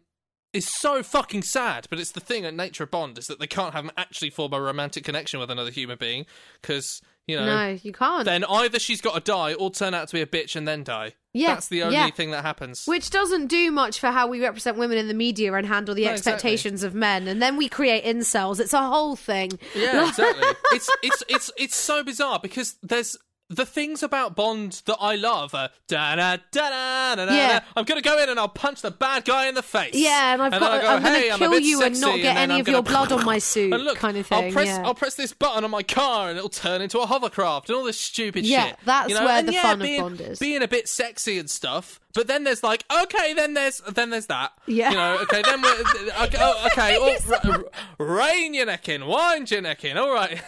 [0.53, 1.87] it's so fucking sad.
[1.89, 4.53] But it's the thing at nature of Bond is that they can't have actually form
[4.53, 6.25] a romantic connection with another human being
[6.61, 7.45] because you know.
[7.45, 8.25] No, you can't.
[8.25, 10.83] Then either she's got to die or turn out to be a bitch and then
[10.83, 11.13] die.
[11.33, 12.09] Yeah, that's the only yeah.
[12.11, 12.85] thing that happens.
[12.85, 16.05] Which doesn't do much for how we represent women in the media and handle the
[16.05, 16.33] No, exactly.
[16.33, 17.27] expectations of men.
[17.27, 18.59] And then we create incels.
[18.59, 19.57] It's a whole thing.
[19.73, 20.47] Yeah, exactly.
[20.73, 23.17] it's it's it's it's so bizarre because there's
[23.55, 27.25] the things about Bond that I love are da da da da.
[27.33, 27.59] Yeah.
[27.75, 29.93] I'm gonna go in and I'll punch the bad guy in the face.
[29.95, 30.71] Yeah, and I've then got.
[30.71, 32.53] I'll go, I'm going hey, to I'm a kill you and not get then any
[32.55, 34.53] I'm of your blood on my suit, And look, kind of I'll thing.
[34.53, 34.83] press yeah.
[34.85, 37.83] I'll press this button on my car and it'll turn into a hovercraft and all
[37.83, 38.77] this stupid Yeah, shit.
[38.85, 39.25] that's you know?
[39.25, 40.39] where And the yeah, fun of being, Bond is.
[40.39, 41.99] Being a bit sexy and stuff.
[42.13, 44.51] But then there's like, okay, then there's then there's that.
[44.67, 44.91] Yeah.
[44.91, 45.81] You know, okay, then we're
[46.25, 47.17] okay, oh, okay oh,
[47.49, 47.65] r-
[47.99, 50.39] r- rein your neck in, wind your neck in, all right.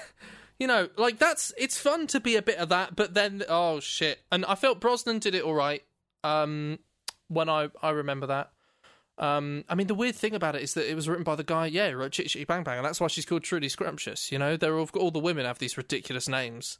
[0.60, 3.80] You know, like that's it's fun to be a bit of that, but then oh
[3.80, 4.20] shit.
[4.32, 5.84] And I felt Brosnan did it all right.
[6.24, 6.80] Um
[7.28, 8.52] when I I remember that.
[9.18, 11.44] Um, I mean, the weird thing about it is that it was written by the
[11.46, 14.30] guy, yeah, who wrote Chitty Chitty Bang Bang, and that's why she's called Truly Scrumptious.
[14.30, 16.80] You know, they're all, all the women have these ridiculous names.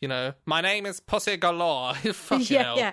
[0.00, 1.94] You know, my name is Pussy Galore.
[2.12, 2.76] Fucking yeah, hell.
[2.78, 2.92] yeah.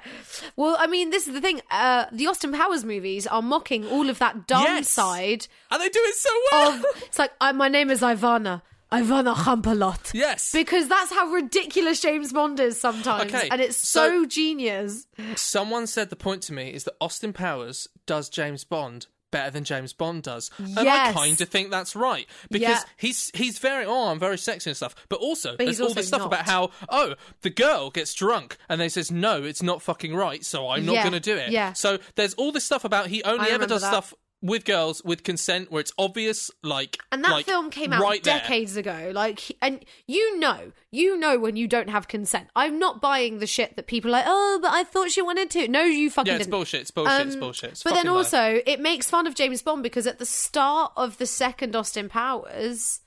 [0.55, 1.61] Well, I mean, this is the thing.
[1.69, 4.89] Uh, the Austin Powers movies are mocking all of that dumb Yes.
[4.89, 6.72] side And they do it so well.
[6.74, 6.86] of.
[7.03, 8.63] It's like, I, my name is Ivana.
[8.92, 10.12] Ivana lot.
[10.14, 10.52] yes.
[10.52, 13.34] Because that's how ridiculous James Bond is sometimes.
[13.34, 15.08] Okay, and it's so- so, genius.
[15.36, 19.64] Someone said the point to me is that Austin Powers does James Bond better than
[19.64, 20.52] James Bond does.
[20.58, 22.28] And I kind of think that's right.
[22.50, 22.84] Because Yeah.
[22.98, 24.94] he's he's very oh, I'm very sexy and stuff.
[25.08, 26.28] But also But there's he's all this stuff not.
[26.28, 30.44] about how, oh, the girl gets drunk and they says, No, it's not fucking right,
[30.44, 31.52] so I'm not Yeah, gonna do it.
[31.52, 31.72] yeah.
[31.72, 33.88] So there's all this stuff about he only I ever does that.
[33.89, 38.02] stuff with girls with consent where it's obvious like And that like, film came out
[38.02, 38.39] right there.
[38.39, 39.12] decades ago.
[39.14, 42.48] Like, and you know, you know when you don't have consent.
[42.56, 44.26] I'm not buying the shit that people are like.
[44.28, 45.68] Oh, but I thought she wanted to.
[45.68, 46.52] No, you fucking yeah it's didn't.
[46.52, 49.62] bullshit it's bullshit it's Um, bullshit it's but then also, it makes fun of James
[49.62, 53.02] Bond because at the start of the second Austin Powers,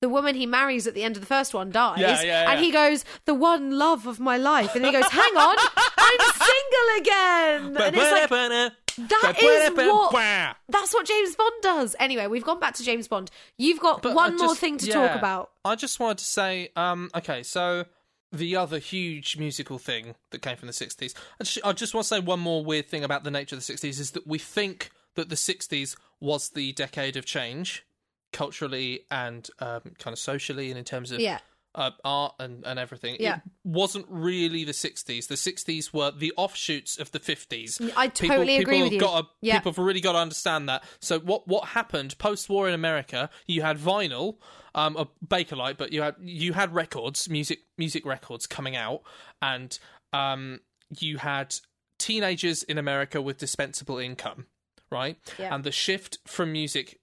[0.00, 2.64] the woman he marries at the end of the first one dies, Yeah, yeah, and
[2.64, 7.00] he goes, "The one love of my life," and he goes, "Hang on, I'm single
[7.00, 8.60] again," and it's like
[9.08, 11.96] that is what that's what James Bond does.
[11.98, 13.30] Anyway, we've gone back to James Bond.
[13.56, 14.94] You've got But one I more thing to yeah.
[14.94, 15.50] talk about.
[15.64, 17.86] I just wanted to say, um, okay, so
[18.32, 22.04] the other huge musical thing that came from the 60s, I just, I just want
[22.04, 24.38] to say one more weird thing about the nature of the 60s is that we
[24.38, 27.84] think that the 60s was the decade of change
[28.32, 31.38] culturally and um, kind of socially and in terms of Yeah.
[31.74, 33.16] Uh, art and, and everything.
[33.20, 33.36] Yeah.
[33.36, 35.28] It wasn't really the 60s.
[35.28, 37.92] The 60s were the offshoots of the 50s.
[37.96, 39.00] I totally agree people with have you.
[39.00, 39.58] Got to, Yeah.
[39.58, 40.84] People have really got to understand that.
[41.00, 43.30] So what what happened post war in America?
[43.46, 44.36] You had vinyl,
[44.74, 49.02] um, a Bakelite, but you had you had records, music music records coming out,
[49.40, 49.78] and
[50.12, 50.60] um,
[50.98, 51.54] you had
[51.98, 54.46] teenagers in America with dispensable income,
[54.90, 55.18] right?
[55.38, 55.54] Yeah.
[55.54, 56.98] And the shift from music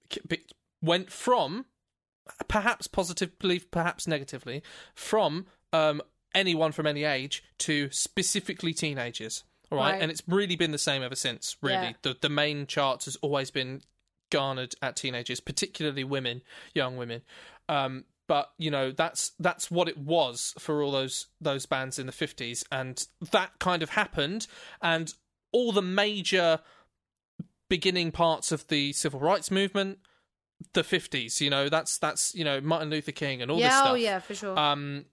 [0.81, 1.65] went from
[2.47, 4.63] perhaps positively, perhaps negatively,
[4.95, 6.01] from um,
[6.33, 9.43] anyone from any age to specifically teenagers.
[9.71, 9.91] All right?
[9.93, 10.01] Right.
[10.01, 11.57] and it's really been the same ever since.
[11.61, 11.93] Really, Yeah.
[12.01, 13.81] the the main charts has always been
[14.31, 16.41] garnered at teenagers, particularly women,
[16.73, 17.21] young women.
[17.69, 22.05] Um, but you know that's that's what it was for all those those bands in
[22.05, 24.47] the fifties, and that kind of happened,
[24.81, 25.13] and
[25.51, 26.59] all the major
[27.69, 29.99] beginning parts of the civil rights movement
[30.73, 33.77] the 50s you know that's that's you know martin luther king and all this yeah,
[33.79, 34.57] stuff oh yeah, for sure.
[34.57, 35.05] um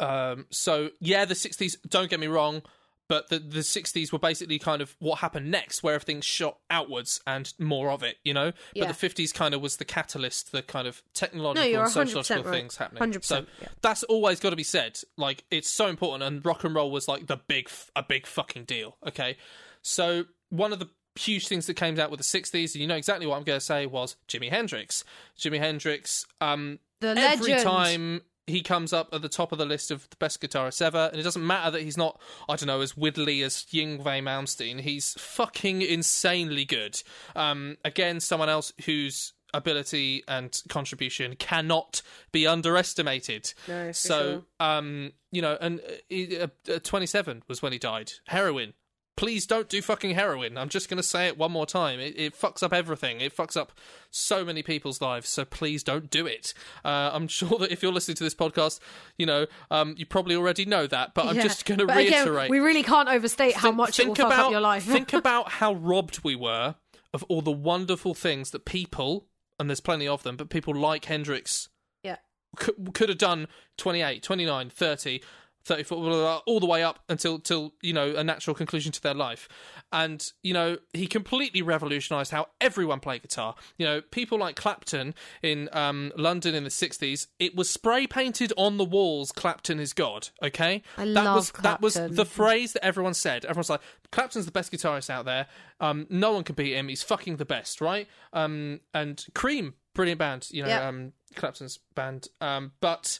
[0.00, 2.62] um so yeah the 60s don't get me wrong
[3.08, 7.20] but the the 60s were basically kind of what happened next where everything shot outwards
[7.26, 8.86] and more of it you know Yeah.
[8.86, 12.44] but the 50s kind of was the catalyst the kind of technological No, and sociological
[12.44, 12.50] right.
[12.58, 13.68] things happening 100%, so yeah.
[13.82, 17.06] that's always got to be said like it's so important and rock and roll was
[17.08, 19.36] like the big a big fucking deal okay
[19.82, 22.96] so one of the huge things that came out with the 60s and you know
[22.96, 25.04] exactly what i'm going to say was jimi hendrix
[25.38, 27.62] jimi hendrix um the every legend.
[27.62, 31.08] time he comes up at the top of the list of the best guitarists ever,
[31.10, 34.80] and it doesn't matter that he's not, I don't know, as widdly as Yngwie Malmsteen.
[34.80, 37.02] He's fucking insanely good.
[37.34, 42.02] Um, again, someone else whose ability and contribution cannot
[42.32, 43.54] be underestimated.
[43.68, 44.42] No, so, sure.
[44.60, 45.80] um, you know, and
[46.12, 48.12] uh, uh, uh, 27 was when he died.
[48.26, 48.74] Heroin.
[49.16, 50.58] Please don't do fucking heroin.
[50.58, 52.00] I'm just going to say it one more time.
[52.00, 53.20] It, it fucks up everything.
[53.20, 53.70] It fucks up
[54.10, 55.28] so many people's lives.
[55.28, 56.52] So please don't do it.
[56.84, 58.80] Uh, I'm sure that if you're listening to this podcast,
[59.16, 61.14] you know, um, you probably already know that.
[61.14, 61.44] But I'm Yeah.
[61.44, 62.50] just going to But again, reiterate.
[62.50, 64.82] we really can't overstate how Think- much it will fuck about, up your life.
[64.84, 66.74] think about how robbed we were
[67.12, 69.28] of all the wonderful things that people,
[69.60, 71.68] and there's plenty of them, but people like Hendrix
[72.02, 72.16] yeah.
[72.56, 73.46] could, could have done
[73.76, 75.22] 28, 29, 30,
[75.64, 78.92] 34, blah, blah, blah, all the way up until, till, you know, a natural conclusion
[78.92, 79.48] to their life.
[79.92, 83.54] And, you know, he completely revolutionised how everyone played guitar.
[83.78, 88.52] You know, people like Clapton in um, London in the 60s, it was spray painted
[88.56, 90.82] on the walls, Clapton is God, okay?
[90.98, 93.44] I that love was That was the phrase that everyone said.
[93.44, 93.80] Everyone's like,
[94.12, 95.46] Clapton's the best guitarist out there.
[95.80, 96.88] Um, no one can beat him.
[96.88, 98.06] He's fucking the best, right?
[98.32, 100.82] Um, and Cream, brilliant band, you know, Yep.
[100.82, 102.28] um, Clapton's band.
[102.40, 103.18] Um, but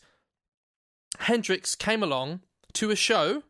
[1.21, 2.41] Hendrix came along
[2.75, 3.43] to a show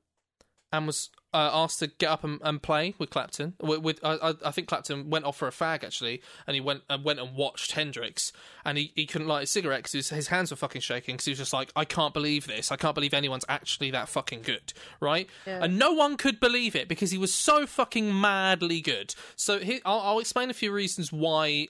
[0.72, 3.54] and was uh, asked to get up and, and play with Clapton.
[3.60, 6.82] With, with I, I- think Clapton went off for a fag actually, and he went
[6.88, 8.32] and went and watched Hendrix,
[8.64, 11.24] and he, he couldn't light a cigarette because his, his hands were fucking shaking because
[11.24, 12.70] he was just like, I can't believe this.
[12.70, 15.28] I can't believe anyone's actually that fucking good, right?
[15.46, 15.64] Yeah.
[15.64, 19.14] And no one could believe it because he was so fucking madly good.
[19.36, 21.66] So he, I'll, I'll explain a few reasons why,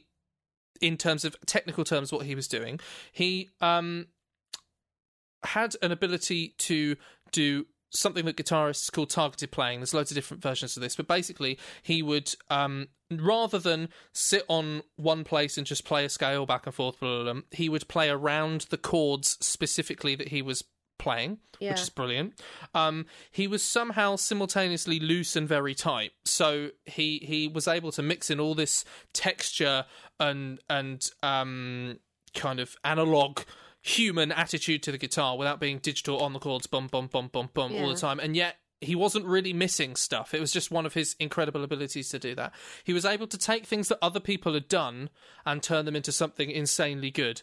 [0.82, 2.80] in terms of technical terms, what he was doing.
[3.12, 4.09] He um
[5.45, 6.97] had an ability to
[7.32, 9.78] do something that guitarists call targeted playing.
[9.80, 14.42] There's loads of different versions of this, but basically he would um rather than sit
[14.49, 17.68] on one place and just play a scale back and forth, blah, blah, blah, he
[17.68, 20.64] would play around the chords specifically that he was
[20.99, 21.70] playing, Yeah.
[21.72, 22.40] which is brilliant.
[22.74, 28.03] Um, he was somehow simultaneously loose and very tight, so he he was able to
[28.03, 29.84] mix in all this texture
[30.18, 31.99] and and um
[32.34, 33.40] kind of analog
[33.85, 37.51] human attitude to the guitar without being digital on the chords, bum bum bum bum
[37.53, 38.57] bum all the time, and yet.
[38.80, 40.35] He wasn't really missing stuff.
[40.35, 42.53] It was just one of his incredible abilities to do that.
[42.82, 45.09] He was able to take things that other people had done
[45.47, 47.41] and turn them into something insanely good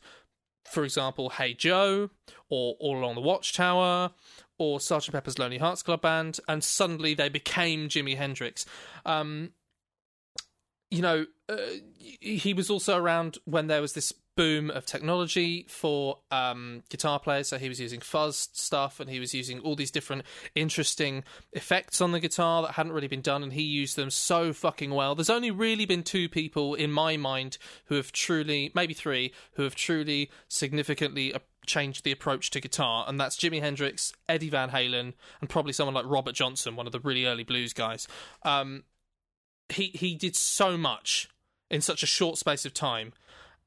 [0.69, 2.09] for example, Hey Joe,
[2.49, 4.11] or All Along the Watchtower,
[4.57, 5.11] or Sgt.
[5.11, 8.65] Pepper's Lonely Hearts Club Band, and suddenly they became Jimi Hendrix.
[9.05, 9.51] Um,
[10.89, 11.57] you know, uh,
[12.19, 17.49] he was also around when there was this boom of technology for um, guitar players.
[17.49, 20.23] So he was using fuzz stuff and he was using all these different
[20.55, 21.23] interesting
[21.53, 24.89] effects on the guitar that hadn't really been done, and he used them so fucking
[24.89, 25.13] well.
[25.13, 29.63] There's only really been two people in my mind who have truly, maybe three, who
[29.63, 31.33] have truly significantly.
[31.33, 35.73] Uh, changed the approach to guitar, and that's Jimi Hendrix, Eddie Van Halen, and probably
[35.73, 38.07] someone like Robert Johnson, one of the really early blues guys.
[38.41, 38.83] Um,
[39.69, 41.29] he he did so much
[41.69, 43.13] in such a short space of time.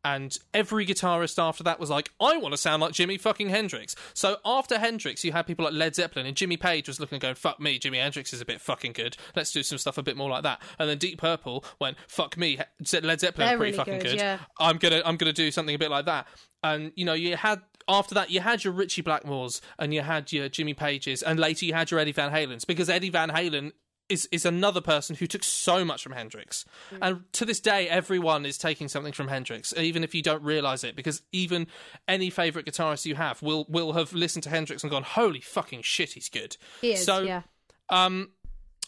[0.05, 3.97] And every guitarist after that was like, I want to sound like Jimi fucking Hendrix.
[4.13, 7.23] So after Hendrix, you had people like Led Zeppelin, and Jimmy Page was looking and
[7.23, 9.17] going, fuck me, Jimi Hendrix is a bit fucking good.
[9.35, 10.61] Let's do some stuff a bit more like that.
[10.79, 12.59] And then Deep Purple went, fuck me,
[13.03, 14.17] Led Zeppelin They're pretty really fucking good, good.
[14.19, 14.39] yeah.
[14.61, 16.27] I'm gonna I'm gonna do something a bit like that.
[16.63, 20.33] And you know, you had after that you had your Ritchie Blackmores and you had
[20.33, 23.73] your Jimmy Pages, and later you had your Eddie Van Halens because Eddie Van Halen
[24.09, 26.65] is is another person who took so much from Hendrix.
[27.01, 30.85] And to this day everyone is taking something from Hendrix, even if you don't realize
[30.85, 31.67] it because even
[32.07, 35.83] any favorite guitarist you have will will have listened to Hendrix and gone, "Holy fucking
[35.83, 37.43] shit, he's good." He is, So yeah.
[37.89, 38.31] um,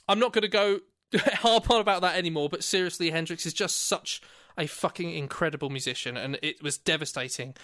[0.08, 0.80] I'm not going to go
[1.16, 4.20] harp on about that anymore, but seriously, Hendrix is just such
[4.58, 7.54] a fucking incredible musician, and it was devastating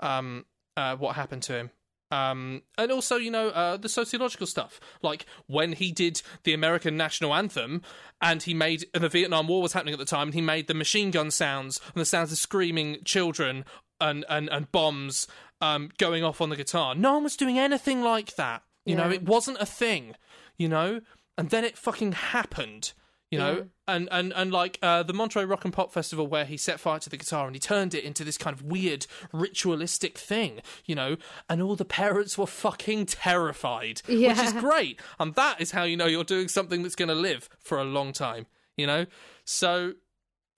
[0.00, 0.44] um,
[0.76, 1.70] uh, what happened to him.
[2.12, 6.94] Um, and also, you know, uh, the sociological stuff, like when he did the American
[6.94, 7.80] national anthem,
[8.20, 10.66] and he made and the Vietnam War was happening at the time, and he made
[10.68, 13.64] the machine gun sounds and the sounds of screaming children
[13.98, 15.26] and and and bombs
[15.62, 16.94] um, going off on the guitar.
[16.94, 18.62] No one was doing anything like that.
[18.84, 20.14] You know, it wasn't a thing.
[20.58, 21.00] You know,
[21.38, 22.92] and then it fucking happened.
[23.32, 23.62] You know, Yeah.
[23.88, 26.98] and and and like uh, the Monterey Rock and Pop Festival, where he set fire
[27.00, 30.60] to the guitar and he turned it into this kind of weird ritualistic thing.
[30.84, 31.16] You know,
[31.48, 35.00] and all the parents were fucking terrified, which is great.
[35.18, 37.84] And that is how you know you're doing something that's going to live for a
[37.84, 38.44] long time.
[38.76, 39.06] You know,
[39.46, 39.94] so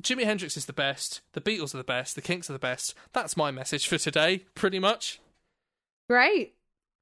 [0.02, 1.20] Jimi Hendrix is the best.
[1.34, 2.16] The Beatles are the best.
[2.16, 2.92] The Kinks are the best.
[3.12, 5.20] That's my message for today, pretty much.
[6.10, 6.54] Great.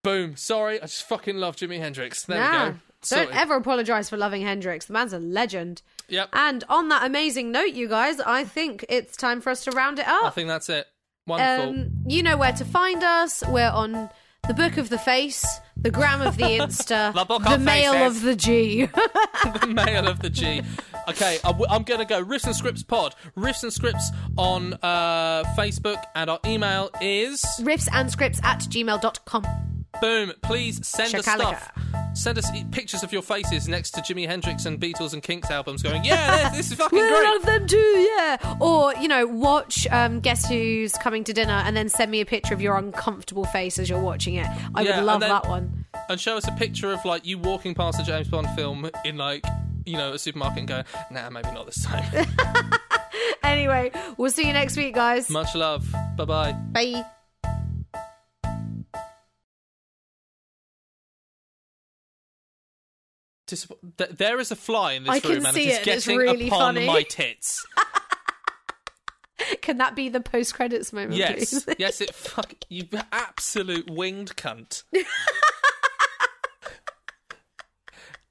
[0.04, 0.36] Boom.
[0.36, 2.24] Sorry, I just fucking love Jimi Hendrix.
[2.24, 2.66] There Nah.
[2.66, 2.78] we go.
[3.08, 4.86] Don't ever apologize for loving Hendrix.
[4.86, 5.82] The man's a legend.
[6.08, 6.28] Yep.
[6.32, 9.98] And on that amazing note, you guys, I think it's time for us to round
[9.98, 10.24] it up.
[10.24, 10.86] I think that's it.
[11.26, 11.70] Wonderful.
[11.70, 13.42] Um, you know where to find us.
[13.48, 14.10] We're on
[14.48, 15.44] the Book of the Face,
[15.76, 18.16] the Gram of the Insta, The Book the of Mail Faces.
[18.16, 18.86] of the G.
[19.60, 20.62] the mail of the G.
[21.08, 23.14] Okay, I'm, going to go Riffs and Scripts Pod.
[23.36, 29.46] Riffs and Scripts on uh, Facebook, and our email is Riffs and scripts at gmail.com.
[30.00, 30.32] boom.
[30.42, 31.72] Please send us stuff.
[32.14, 35.82] Send us pictures of your faces next to Jimi Hendrix and Beatles and Kinks albums.
[35.82, 37.22] Going, yeah, this, this is fucking We great.
[37.24, 38.56] love them too, yeah.
[38.60, 42.26] Or, you know, watch um, Guess Who's Coming to Dinner and then send me a
[42.26, 44.46] picture of your uncomfortable face as you're watching it.
[44.74, 45.86] I Yeah, would love then- that one.
[46.08, 49.16] and show us a picture of like you walking past a James Bond film in
[49.16, 49.44] like
[49.86, 52.26] you know a supermarket and going, nah, maybe not this time.
[53.44, 55.28] Anyway, we'll see you next week, guys.
[55.28, 55.90] Much love.
[56.16, 57.04] Bye bye bye.
[63.98, 66.06] Th- there is a fly in this I room can and it is it, it's
[66.06, 66.86] getting really upon funny.
[66.86, 67.64] my tits.
[69.60, 71.34] Can that be the post credits moment, Yes,
[71.64, 71.66] please?
[71.78, 74.84] yes, it fuck you absolute winged cunt.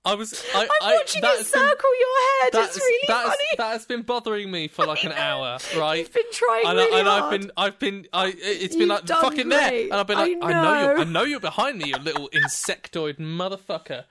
[0.03, 0.33] I was.
[0.55, 2.53] I, I'm watching that it has circle been- your head.
[2.53, 3.47] That's, It's really that has- funny.
[3.57, 5.99] that has been bothering me for like an hour, right?
[5.99, 8.89] You've been trying and, really I, and I've been, I've been, I, it's been You've
[8.89, 10.81] like fucking there, and I've been I like, I know.
[10.81, 10.99] you're.
[10.99, 14.05] I know you're behind me, you little insectoid motherfucker.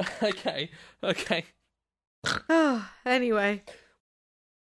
[0.22, 0.70] okay,
[1.02, 1.44] okay.
[2.48, 3.62] Oh, anyway.